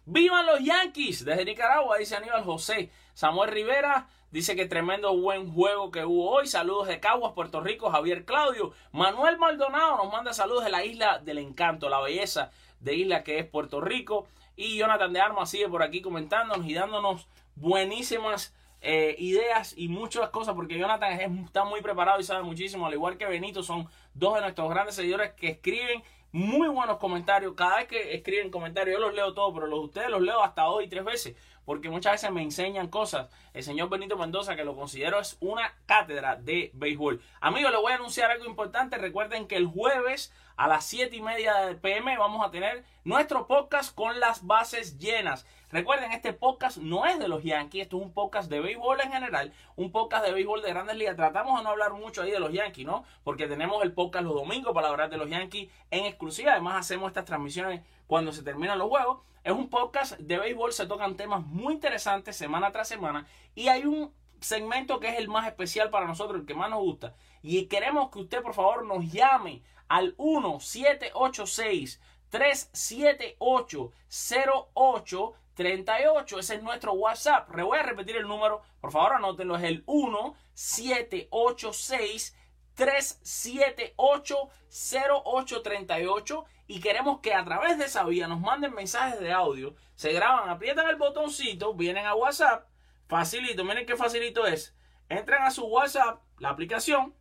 ¡Vivan 0.05 0.45
los 0.45 0.59
Yankees! 0.59 1.25
Desde 1.25 1.45
Nicaragua, 1.45 1.97
dice 1.97 2.15
Aníbal 2.15 2.43
José. 2.43 2.91
Samuel 3.15 3.49
Rivera 3.49 4.07
dice 4.29 4.55
que 4.55 4.67
tremendo 4.67 5.17
buen 5.17 5.51
juego 5.51 5.89
que 5.89 6.05
hubo 6.05 6.29
hoy. 6.29 6.45
Saludos 6.45 6.87
de 6.87 6.99
Caguas, 6.99 7.33
Puerto 7.33 7.61
Rico, 7.61 7.89
Javier 7.89 8.25
Claudio. 8.25 8.73
Manuel 8.91 9.39
Maldonado 9.39 9.97
nos 9.97 10.11
manda 10.11 10.33
saludos 10.33 10.63
de 10.63 10.69
la 10.69 10.85
isla 10.85 11.17
del 11.17 11.39
encanto, 11.39 11.89
la 11.89 12.01
belleza 12.01 12.51
de 12.79 12.93
isla 12.93 13.23
que 13.23 13.39
es 13.39 13.45
Puerto 13.47 13.81
Rico. 13.81 14.27
Y 14.55 14.77
Jonathan 14.77 15.11
de 15.11 15.21
Armas 15.21 15.49
sigue 15.49 15.67
por 15.67 15.81
aquí 15.81 16.01
comentándonos 16.01 16.67
y 16.67 16.75
dándonos 16.75 17.27
buenísimas 17.55 18.53
eh, 18.87 19.15
ideas 19.17 19.73
y 19.75 19.87
muchas 19.87 20.29
cosas, 20.29 20.53
porque 20.53 20.77
Jonathan 20.77 21.19
está 21.19 21.65
muy 21.65 21.81
preparado 21.81 22.19
y 22.19 22.23
sabe 22.23 22.43
muchísimo, 22.43 22.85
al 22.85 22.93
igual 22.93 23.17
que 23.17 23.25
Benito, 23.25 23.63
son 23.63 23.89
dos 24.13 24.35
de 24.35 24.41
nuestros 24.41 24.69
grandes 24.69 24.93
seguidores 24.93 25.33
que 25.33 25.49
escriben 25.49 26.03
muy 26.31 26.67
buenos 26.67 26.97
comentarios. 26.97 27.53
Cada 27.55 27.77
vez 27.77 27.87
que 27.87 28.13
escriben 28.13 28.51
comentarios, 28.51 28.97
yo 28.97 29.05
los 29.05 29.15
leo 29.15 29.33
todos, 29.33 29.53
pero 29.55 29.67
los 29.67 29.79
de 29.79 29.85
ustedes 29.85 30.09
los 30.09 30.21
leo 30.21 30.43
hasta 30.43 30.67
hoy 30.67 30.87
tres 30.87 31.03
veces, 31.03 31.35
porque 31.65 31.89
muchas 31.89 32.11
veces 32.13 32.29
me 32.31 32.43
enseñan 32.43 32.87
cosas. 32.87 33.29
El 33.53 33.63
señor 33.63 33.89
Benito 33.89 34.17
Mendoza, 34.17 34.55
que 34.55 34.63
lo 34.63 34.75
considero 34.75 35.19
es 35.19 35.37
una 35.39 35.73
cátedra 35.87 36.35
de 36.35 36.71
béisbol. 36.73 37.21
Amigos, 37.41 37.71
les 37.71 37.81
voy 37.81 37.91
a 37.91 37.95
anunciar 37.95 38.29
algo 38.29 38.45
importante. 38.45 38.97
Recuerden 38.97 39.47
que 39.47 39.55
el 39.55 39.65
jueves 39.65 40.31
a 40.57 40.67
las 40.67 40.85
7 40.85 41.15
y 41.15 41.21
media 41.21 41.53
de 41.57 41.75
pm 41.75 42.17
vamos 42.17 42.45
a 42.45 42.51
tener 42.51 42.85
nuestro 43.03 43.47
podcast 43.47 43.93
con 43.93 44.19
las 44.19 44.45
bases 44.45 44.97
llenas. 44.97 45.45
Recuerden, 45.69 46.13
este 46.13 46.31
podcast 46.31 46.77
no 46.77 47.05
es 47.05 47.19
de 47.19 47.27
los 47.27 47.43
Yankees, 47.43 47.83
esto 47.83 47.97
es 47.97 48.03
un 48.03 48.13
podcast 48.13 48.49
de 48.49 48.61
béisbol 48.61 49.01
en 49.01 49.11
general, 49.11 49.53
un 49.75 49.91
podcast 49.91 50.25
de 50.25 50.31
béisbol 50.31 50.61
de 50.61 50.69
grandes 50.69 50.95
ligas. 50.95 51.17
Tratamos 51.17 51.57
de 51.57 51.63
no 51.63 51.71
hablar 51.71 51.93
mucho 51.93 52.21
ahí 52.21 52.31
de 52.31 52.39
los 52.39 52.53
Yankees, 52.53 52.85
¿no? 52.85 53.03
Porque 53.23 53.47
tenemos 53.47 53.83
el 53.83 53.91
podcast 53.91 54.23
los 54.23 54.35
domingos 54.35 54.73
para 54.73 54.87
hablar 54.87 55.09
de 55.09 55.17
los 55.17 55.29
Yankees 55.29 55.69
en 55.91 56.05
exclusiva. 56.05 56.53
Además, 56.53 56.79
hacemos 56.79 57.09
estas 57.09 57.25
transmisiones 57.25 57.81
cuando 58.07 58.31
se 58.31 58.43
terminan 58.43 58.79
los 58.79 58.87
juegos. 58.87 59.19
Es 59.43 59.51
un 59.51 59.69
podcast 59.69 60.17
de 60.17 60.37
béisbol, 60.37 60.71
se 60.71 60.87
tocan 60.87 61.17
temas 61.17 61.45
muy 61.45 61.73
interesantes 61.73 62.35
semana 62.35 62.71
tras 62.71 62.87
semana 62.87 63.27
y 63.53 63.67
hay 63.67 63.85
un 63.85 64.11
segmento 64.39 64.99
que 64.99 65.09
es 65.09 65.17
el 65.19 65.27
más 65.27 65.47
especial 65.47 65.89
para 65.89 66.07
nosotros, 66.07 66.39
el 66.39 66.47
que 66.47 66.53
más 66.53 66.69
nos 66.69 66.79
gusta. 66.79 67.15
Y 67.41 67.65
queremos 67.65 68.09
que 68.09 68.19
usted, 68.19 68.41
por 68.41 68.53
favor, 68.53 68.85
nos 68.85 69.11
llame 69.11 69.61
al 69.87 70.15
1786 70.17 72.01
378 72.29 73.91
0838. 74.09 76.39
Ese 76.39 76.55
es 76.55 76.63
nuestro 76.63 76.93
WhatsApp. 76.93 77.55
Le 77.55 77.61
voy 77.63 77.77
a 77.77 77.83
repetir 77.83 78.17
el 78.17 78.27
número. 78.27 78.61
Por 78.81 78.91
favor, 78.91 79.13
anótenlo. 79.13 79.55
Es 79.55 79.63
el 79.63 79.85
1786 79.87 82.35
378 82.75 84.49
0838 84.69 86.45
y 86.67 86.81
queremos 86.81 87.19
que 87.19 87.33
a 87.33 87.45
través 87.45 87.77
de 87.77 87.85
esa 87.85 88.03
vía 88.03 88.27
nos 88.27 88.41
manden 88.41 88.73
mensajes 88.73 89.19
de 89.19 89.31
audio, 89.31 89.75
se 89.95 90.11
graban, 90.11 90.49
aprietan 90.49 90.89
el 90.89 90.95
botoncito, 90.95 91.73
vienen 91.73 92.05
a 92.05 92.15
WhatsApp, 92.15 92.67
facilito, 93.07 93.63
miren 93.63 93.85
qué 93.85 93.95
facilito 93.95 94.45
es. 94.45 94.75
Entran 95.07 95.43
a 95.43 95.51
su 95.51 95.65
WhatsApp, 95.65 96.21
la 96.39 96.49
aplicación, 96.49 97.13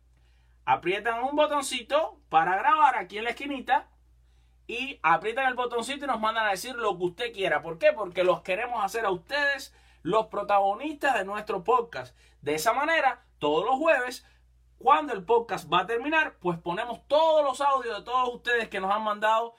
aprietan 0.65 1.23
un 1.23 1.35
botoncito 1.35 2.19
para 2.29 2.57
grabar 2.57 2.95
aquí 2.95 3.17
en 3.17 3.25
la 3.25 3.29
esquinita 3.31 3.87
y 4.67 4.99
aprietan 5.03 5.47
el 5.47 5.53
botoncito 5.53 6.05
y 6.05 6.07
nos 6.07 6.19
mandan 6.19 6.47
a 6.47 6.51
decir 6.51 6.75
lo 6.75 6.97
que 6.97 7.03
usted 7.03 7.33
quiera. 7.33 7.61
¿Por 7.61 7.77
qué? 7.77 7.93
Porque 7.93 8.23
los 8.23 8.41
queremos 8.41 8.83
hacer 8.83 9.05
a 9.05 9.11
ustedes 9.11 9.73
los 10.01 10.27
protagonistas 10.27 11.15
de 11.15 11.25
nuestro 11.25 11.63
podcast. 11.63 12.17
De 12.41 12.55
esa 12.55 12.73
manera, 12.73 13.25
todos 13.39 13.65
los 13.65 13.75
jueves, 13.75 14.25
cuando 14.77 15.13
el 15.13 15.23
podcast 15.23 15.71
va 15.71 15.81
a 15.81 15.85
terminar, 15.87 16.37
pues 16.39 16.59
ponemos 16.59 17.07
todos 17.07 17.43
los 17.43 17.61
audios 17.61 17.97
de 17.97 18.03
todos 18.03 18.33
ustedes 18.33 18.69
que 18.69 18.79
nos 18.79 18.91
han 18.91 19.03
mandado 19.03 19.55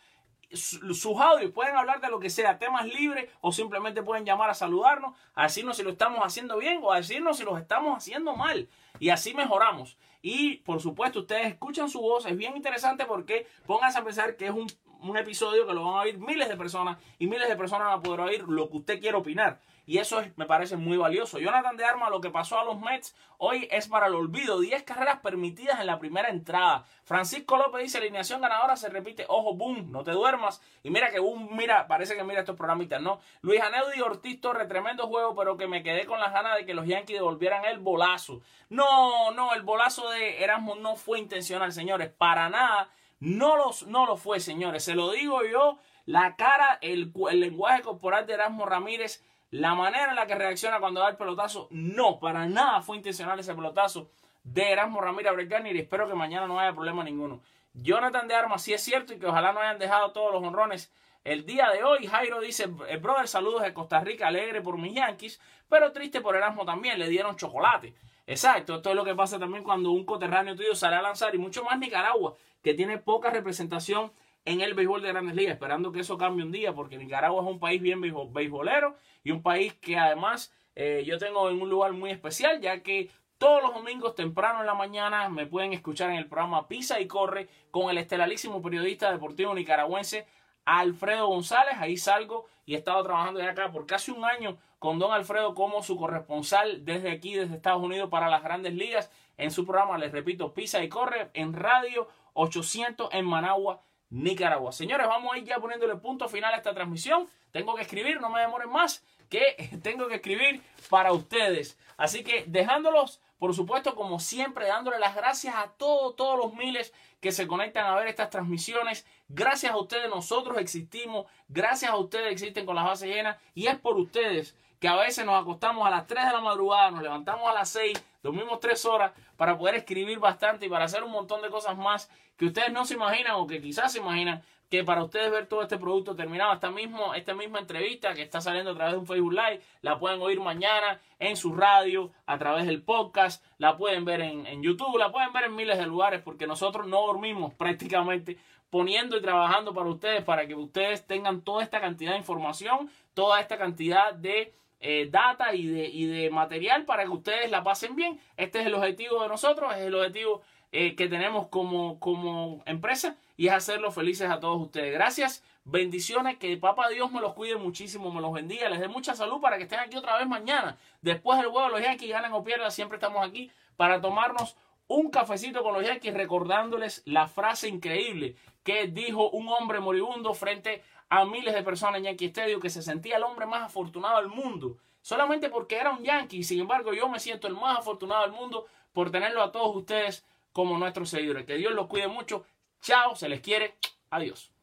sus 0.53 1.21
audios. 1.21 1.53
Pueden 1.53 1.77
hablar 1.77 2.01
de 2.01 2.09
lo 2.09 2.21
que 2.21 2.31
sea, 2.31 2.59
temas 2.59 2.87
libres 2.87 3.31
o 3.41 3.53
simplemente 3.53 4.03
pueden 4.03 4.25
llamar 4.25 4.51
a 4.51 4.55
saludarnos, 4.55 5.17
a 5.35 5.45
decirnos 5.45 5.77
si 5.77 5.83
lo 5.83 5.91
estamos 5.91 6.21
haciendo 6.21 6.57
bien 6.59 6.81
o 6.83 6.93
a 6.93 6.99
decirnos 6.99 7.39
si 7.39 7.45
lo 7.45 7.57
estamos 7.59 7.97
haciendo 7.97 8.37
mal. 8.37 8.69
Y 8.99 9.11
así 9.11 9.35
mejoramos. 9.35 9.99
Y 10.29 10.57
por 10.57 10.81
supuesto, 10.81 11.21
ustedes 11.21 11.47
escuchan 11.47 11.89
su 11.89 12.01
voz, 12.01 12.27
es 12.27 12.37
bien 12.37 12.57
interesante 12.57 13.05
porque 13.05 13.47
pónganse 13.65 14.01
a 14.01 14.05
pensar 14.05 14.37
que 14.37 14.47
es 14.47 14.51
un 14.51 14.67
un 15.01 15.17
episodio 15.17 15.67
que 15.67 15.75
lo 15.75 15.85
van 15.85 15.95
a 15.95 16.01
oír 16.01 16.19
miles 16.19 16.49
de 16.49 16.57
personas 16.57 16.99
y 17.19 17.27
miles 17.27 17.49
de 17.49 17.57
personas 17.57 17.89
van 17.89 17.99
a 17.99 18.03
poder 18.03 18.21
oír 18.21 18.45
lo 18.49 18.69
que 18.69 18.77
usted 18.79 19.01
quiere 19.01 19.17
opinar. 19.17 19.61
Y 19.87 19.99
eso 19.99 20.21
me 20.35 20.47
parece 20.47 20.77
muy 20.77 20.97
valioso. 20.97 21.39
Jonathan 21.39 21.77
de 21.77 21.85
Arma, 21.85 22.11
lo 22.11 22.21
que 22.21 22.31
pasó 22.31 22.59
a 22.59 22.65
los 22.65 22.81
Mets 22.81 23.15
hoy 23.39 23.69
es 23.71 23.87
para 23.87 24.09
el 24.09 24.17
olvido. 24.17 24.59
10 24.59 24.83
carreras 24.83 25.21
permitidas 25.21 25.79
en 25.79 25.87
la 25.87 26.01
primera 26.01 26.29
entrada. 26.29 26.85
Francisco 27.05 27.57
López 27.57 27.85
dice, 27.85 27.99
alineación 27.99 28.41
ganadora 28.41 28.77
se 28.77 28.89
repite. 28.89 29.27
Ojo, 29.29 29.55
boom, 29.55 29.93
no 29.93 30.03
te 30.03 30.11
duermas. 30.11 30.61
Y 30.83 30.91
mira 30.91 31.13
que 31.13 31.21
boom, 31.21 31.57
mira, 31.57 31.87
parece 31.87 32.17
que 32.17 32.25
mira 32.25 32.41
estos 32.41 32.57
programitas, 32.57 33.01
¿no? 33.01 33.21
Luis 33.43 33.61
Aneudi 33.61 34.01
Ortiz 34.01 34.41
Torre, 34.41 34.67
tremendo 34.67 35.07
juego, 35.07 35.37
pero 35.37 35.57
que 35.57 35.69
me 35.69 35.85
quedé 35.85 36.05
con 36.05 36.19
las 36.19 36.33
ganas 36.33 36.57
de 36.57 36.67
que 36.67 36.75
los 36.75 36.89
Yankees 36.89 37.19
devolvieran 37.19 37.65
el 37.65 37.79
bolazo. 37.79 38.43
No, 38.69 39.31
no, 39.31 39.55
el 39.55 39.63
bolazo 39.63 40.11
de 40.11 40.43
Erasmo 40.43 40.75
no 40.75 40.97
fue 40.97 41.21
intencional, 41.21 41.73
señores. 41.73 42.11
Para 42.11 42.49
nada. 42.49 42.91
No, 43.21 43.57
los, 43.57 43.87
no 43.87 44.05
lo 44.05 44.17
fue, 44.17 44.41
señores. 44.41 44.83
Se 44.83 44.97
lo 44.97 45.13
digo 45.13 45.45
yo. 45.45 45.79
La 46.07 46.35
cara, 46.37 46.79
el, 46.83 47.13
el 47.31 47.41
lenguaje 47.41 47.83
corporal 47.83 48.27
de 48.27 48.35
Erasmo 48.35 48.67
Ramírez 48.67 49.25
la 49.51 49.75
manera 49.75 50.11
en 50.11 50.17
la 50.17 50.27
que 50.27 50.35
reacciona 50.35 50.81
cuando 50.81 51.01
da 51.01 51.09
el 51.09 51.17
pelotazo, 51.17 51.69
no, 51.71 52.19
para 52.19 52.47
nada 52.47 52.83
fue 52.83 52.97
intencional 52.97 53.39
ese 53.39 53.55
pelotazo 53.55 54.11
de 54.43 54.73
Erasmo 54.73 55.01
Ramírez 55.01 55.33
Brecani 55.33 55.71
y 55.71 55.79
espero 55.79 56.09
que 56.09 56.15
mañana 56.15 56.47
no 56.47 56.59
haya 56.59 56.73
problema 56.73 57.05
ninguno. 57.05 57.41
Jonathan 57.75 58.27
de 58.27 58.35
Armas 58.35 58.63
sí 58.63 58.73
es 58.73 58.83
cierto 58.83 59.13
y 59.13 59.19
que 59.19 59.27
ojalá 59.27 59.53
no 59.53 59.61
hayan 59.61 59.79
dejado 59.79 60.13
todos 60.13 60.33
los 60.33 60.43
honrones 60.43 60.93
el 61.25 61.45
día 61.45 61.69
de 61.71 61.85
hoy. 61.85 62.07
Jairo 62.07 62.41
dice, 62.41 62.69
eh, 62.89 62.97
brother, 62.97 63.29
saludos 63.29 63.63
de 63.63 63.75
Costa 63.75 64.01
Rica, 64.01 64.29
alegre 64.29 64.63
por 64.63 64.79
mis 64.79 64.95
Yankees, 64.95 65.41
pero 65.69 65.93
triste 65.93 66.21
por 66.21 66.37
Erasmo 66.37 66.65
también, 66.65 66.99
le 66.99 67.09
dieron 67.09 67.37
chocolate. 67.37 67.95
Exacto, 68.27 68.77
esto 68.77 68.91
es 68.91 68.97
lo 68.97 69.05
que 69.05 69.15
pasa 69.15 69.39
también 69.39 69.63
cuando 69.63 69.91
un 69.91 70.05
coterráneo 70.05 70.57
tuyo 70.57 70.75
sale 70.75 70.97
a 70.97 71.03
lanzar 71.03 71.35
y 71.35 71.39
mucho 71.39 71.63
más 71.65 71.79
Nicaragua, 71.79 72.35
que 72.63 72.75
tiene 72.75 72.99
poca 72.99 73.31
representación 73.31 74.11
en 74.47 74.63
el 74.63 74.75
béisbol 74.75 75.03
de 75.03 75.09
grandes 75.09 75.35
ligas, 75.35 75.55
esperando 75.55 75.93
que 75.93 76.01
eso 76.01 76.17
cambie 76.17 76.45
un 76.45 76.53
día, 76.53 76.73
porque 76.73 76.97
Nicaragua 76.97 77.43
es 77.43 77.49
un 77.49 77.59
país 77.59 77.83
bien 77.83 78.01
beisbolero 78.01 78.97
y 79.23 79.33
un 79.33 79.43
país 79.43 79.75
que 79.75 79.99
además 79.99 80.55
eh, 80.75 81.05
yo 81.05 81.19
tengo 81.19 81.51
en 81.51 81.61
un 81.61 81.69
lugar 81.69 81.93
muy 81.93 82.11
especial, 82.11 82.61
ya 82.61 82.83
que 82.83 83.11
todos 83.39 83.63
los 83.63 83.75
domingos 83.75 84.15
temprano 84.15 84.61
en 84.61 84.67
la 84.67 84.75
mañana 84.75 85.29
me 85.29 85.47
pueden 85.47 85.73
escuchar 85.73 86.11
en 86.11 86.17
el 86.17 86.27
programa 86.27 86.69
Pisa 86.69 87.01
y 87.01 87.07
Corre 87.07 87.49
con 87.71 87.91
el 87.91 87.99
estelalísimo 87.99 88.63
periodista 88.63 89.13
deportivo 89.13 89.55
nicaragüense 89.55 90.27
Alfredo 90.65 91.27
González. 91.27 91.75
Ahí 91.79 91.97
salgo 91.97 92.47
y 92.65 92.75
he 92.75 92.79
estado 92.79 93.03
trabajando 93.03 93.41
ya 93.41 93.51
acá 93.51 93.71
por 93.73 93.85
casi 93.85 94.11
un 94.11 94.25
año 94.25 94.57
con 94.79 94.99
don 94.99 95.13
Alfredo 95.13 95.55
como 95.55 95.83
su 95.83 95.97
corresponsal 95.97 96.85
desde 96.85 97.11
aquí, 97.11 97.35
desde 97.35 97.57
Estados 97.57 97.83
Unidos 97.83 98.09
para 98.11 98.29
las 98.29 98.43
grandes 98.43 98.75
ligas. 98.75 99.11
En 99.37 99.51
su 99.51 99.67
programa, 99.67 99.99
les 99.99 100.13
repito, 100.13 100.55
Pisa 100.55 100.83
y 100.83 100.89
Corre 100.89 101.31
en 101.35 101.53
Radio 101.53 102.09
800 102.33 103.09
en 103.13 103.27
Managua, 103.27 103.83
Nicaragua. 104.11 104.73
Señores, 104.73 105.07
vamos 105.07 105.35
a 105.35 105.39
ir 105.39 105.45
ya 105.45 105.59
poniéndole 105.59 105.97
punto 105.97 106.29
final 106.29 106.55
a 106.55 106.57
esta 106.57 106.75
transmisión. 106.75 107.29
Tengo 107.53 107.75
que 107.75 107.83
escribir, 107.83 108.21
no 108.21 108.31
me 108.31 108.41
demoren 108.41 108.71
más, 108.71 109.05
que 109.29 109.79
tengo 109.83 110.09
que 110.09 110.17
escribir 110.17 110.63
para 110.89 111.13
ustedes. 111.13 111.79
Así 111.97 112.23
que 112.23 112.45
dejándolos, 112.47 113.21
por 113.39 113.55
supuesto, 113.55 113.95
como 113.95 114.21
siempre, 114.21 114.67
dándole 114.67 114.99
las 114.99 115.15
gracias 115.15 115.55
a 115.55 115.69
todos, 115.77 116.17
todos 116.17 116.39
los 116.39 116.55
miles 116.55 116.93
que 117.21 117.33
se 117.33 117.47
conectan 117.47 117.87
a 117.87 117.97
ver 117.97 118.09
estas 118.09 118.31
transmisiones. 118.31 119.07
Gracias 119.29 119.73
a 119.73 119.77
ustedes 119.77 120.09
nosotros 120.09 120.59
existimos, 120.59 121.27
gracias 121.49 121.91
a 121.91 121.97
ustedes 121.97 122.31
existen 122.31 122.67
con 122.67 122.77
las 122.77 122.85
bases 122.85 123.09
llenas 123.09 123.37
y 123.55 123.67
es 123.67 123.77
por 123.77 123.97
ustedes 123.97 124.55
que 124.79 124.89
a 124.89 124.97
veces 124.97 125.25
nos 125.25 125.41
acostamos 125.41 125.87
a 125.87 125.91
las 125.91 126.07
3 126.07 126.27
de 126.27 126.33
la 126.33 126.41
madrugada, 126.41 126.91
nos 126.91 127.03
levantamos 127.03 127.49
a 127.49 127.55
las 127.55 127.71
6, 127.71 127.99
dormimos 128.27 128.61
3 128.61 128.85
horas 128.87 129.13
para 129.37 129.57
poder 129.57 129.77
escribir 129.77 130.19
bastante 130.19 130.67
y 130.67 130.69
para 130.69 130.85
hacer 130.85 131.03
un 131.03 131.11
montón 131.11 131.43
de 131.43 131.49
cosas 131.49 131.77
más 131.77 132.11
que 132.37 132.47
ustedes 132.47 132.73
no 132.73 132.85
se 132.85 132.95
imaginan 132.95 133.37
o 133.37 133.47
que 133.47 133.61
quizás 133.61 133.93
se 133.93 133.99
imaginan 133.99 134.43
que 134.69 134.83
para 134.83 135.05
ustedes 135.05 135.31
ver 135.31 135.47
todo 135.47 135.63
este 135.63 135.79
producto 135.79 136.17
terminado, 136.17 136.53
esta, 136.53 136.71
mismo, 136.71 137.15
esta 137.15 137.35
misma 137.35 137.61
entrevista 137.61 138.15
que 138.15 138.23
está 138.23 138.41
saliendo 138.41 138.73
a 138.73 138.75
través 138.75 138.95
de 138.95 138.99
un 138.99 139.07
Facebook 139.07 139.33
Live, 139.33 139.63
la 139.81 139.99
pueden 139.99 140.21
oír 140.21 140.41
mañana 140.41 141.01
en 141.19 141.37
su 141.37 141.55
radio, 141.55 142.11
a 142.27 142.37
través 142.37 142.67
del 142.67 142.83
podcast, 142.83 143.45
la 143.59 143.77
pueden 143.77 144.05
ver 144.05 144.23
en, 144.23 144.45
en 144.47 144.63
YouTube, 144.63 144.99
la 144.99 145.13
pueden 145.13 145.33
ver 145.33 145.45
en 145.45 145.55
miles 145.55 145.79
de 145.79 145.87
lugares, 145.87 146.21
porque 146.23 146.47
nosotros 146.47 146.87
no 146.87 147.07
dormimos 147.07 147.55
prácticamente 147.59 148.39
poniendo 148.71 149.17
y 149.17 149.23
trabajando 149.23 149.73
para 149.73 149.89
ustedes, 149.89 150.25
para 150.25 150.47
que 150.47 150.55
ustedes 150.57 151.07
tengan 151.07 151.43
toda 151.43 151.63
esta 151.63 151.81
cantidad 151.81 152.13
de 152.13 152.19
información, 152.19 152.91
toda 153.15 153.41
esta 153.41 153.59
cantidad 153.59 154.13
de 154.13 154.53
eh, 154.81 155.09
data 155.11 155.55
y 155.55 155.67
de, 155.67 155.87
y 155.87 156.07
de 156.07 156.31
material 156.31 156.85
para 156.85 157.05
que 157.05 157.11
ustedes 157.11 157.51
la 157.51 157.63
pasen 157.63 157.97
bien. 157.97 158.21
Este 158.37 158.61
es 158.61 158.67
el 158.67 158.75
objetivo 158.75 159.23
de 159.23 159.29
nosotros, 159.29 159.75
es 159.75 159.83
el 159.83 159.95
objetivo 159.95 160.43
eh, 160.73 160.95
que 160.95 161.09
tenemos 161.09 161.49
como, 161.49 161.99
como 162.01 162.63
empresa 162.67 163.17
y 163.37 163.47
es 163.49 163.53
hacerlos 163.53 163.95
felices 163.95 164.29
a 164.29 164.41
todos 164.41 164.61
ustedes. 164.61 164.93
Gracias, 164.93 165.43
bendiciones, 165.65 166.39
que 166.39 166.57
Papá 166.57 166.89
Dios 166.89 167.11
me 167.13 167.21
los 167.21 167.35
cuide 167.35 167.57
muchísimo, 167.57 168.13
me 168.13 168.21
los 168.21 168.33
bendiga, 168.33 168.69
les 168.69 168.81
dé 168.81 168.89
mucha 168.89 169.15
salud 169.15 169.41
para 169.41 169.57
que 169.57 169.65
estén 169.65 169.81
aquí 169.81 169.97
otra 169.97 170.19
vez 170.19 170.27
mañana. 170.27 170.77
Después 171.01 171.39
del 171.39 171.49
juego, 171.49 171.69
los 171.69 171.83
Yankees 171.83 172.11
ganan 172.11 172.33
o 172.33 172.45
pierdan, 172.45 172.71
siempre 172.71 172.97
estamos 172.97 173.27
aquí 173.27 173.51
para 173.77 174.01
tomarnos 174.01 174.57
un 174.89 175.11
cafecito 175.11 175.63
con 175.63 175.75
los 175.75 175.85
Yankees 175.85 176.15
recordándoles 176.15 177.03
la 177.07 177.27
frase 177.27 177.69
increíble 177.69 178.37
que 178.63 178.89
dijo 178.89 179.31
un 179.31 179.49
hombre 179.49 179.79
moribundo 179.79 180.35
frente 180.35 180.83
a 181.09 181.25
miles 181.25 181.55
de 181.55 181.63
personas 181.63 181.99
en 181.99 182.05
Yankee 182.05 182.27
Stadium 182.27 182.61
que 182.61 182.71
se 182.71 182.83
sentía 182.83 183.17
el 183.17 183.23
hombre 183.23 183.47
más 183.47 183.63
afortunado 183.63 184.19
del 184.19 184.29
mundo. 184.29 184.79
Solamente 185.03 185.49
porque 185.49 185.77
era 185.77 185.91
un 185.91 186.03
Yankee. 186.03 186.43
Sin 186.43 186.61
embargo, 186.61 186.93
yo 186.93 187.09
me 187.09 187.21
siento 187.21 187.47
el 187.47 187.55
más 187.55 187.79
afortunado 187.79 188.23
del 188.23 188.33
mundo 188.33 188.67
por 188.93 189.11
tenerlo 189.11 189.43
a 189.43 189.53
todos 189.53 189.77
ustedes 189.77 190.25
como 190.53 190.79
nuestros 190.79 191.11
seguidores. 191.11 191.47
Que 191.47 191.55
Dios 191.55 191.75
los 191.75 191.87
cuide 191.87 192.09
mucho. 192.09 192.45
Chao, 192.81 193.15
se 193.15 193.29
les 193.29 193.41
quiere. 193.41 193.77
Adiós. 194.11 194.56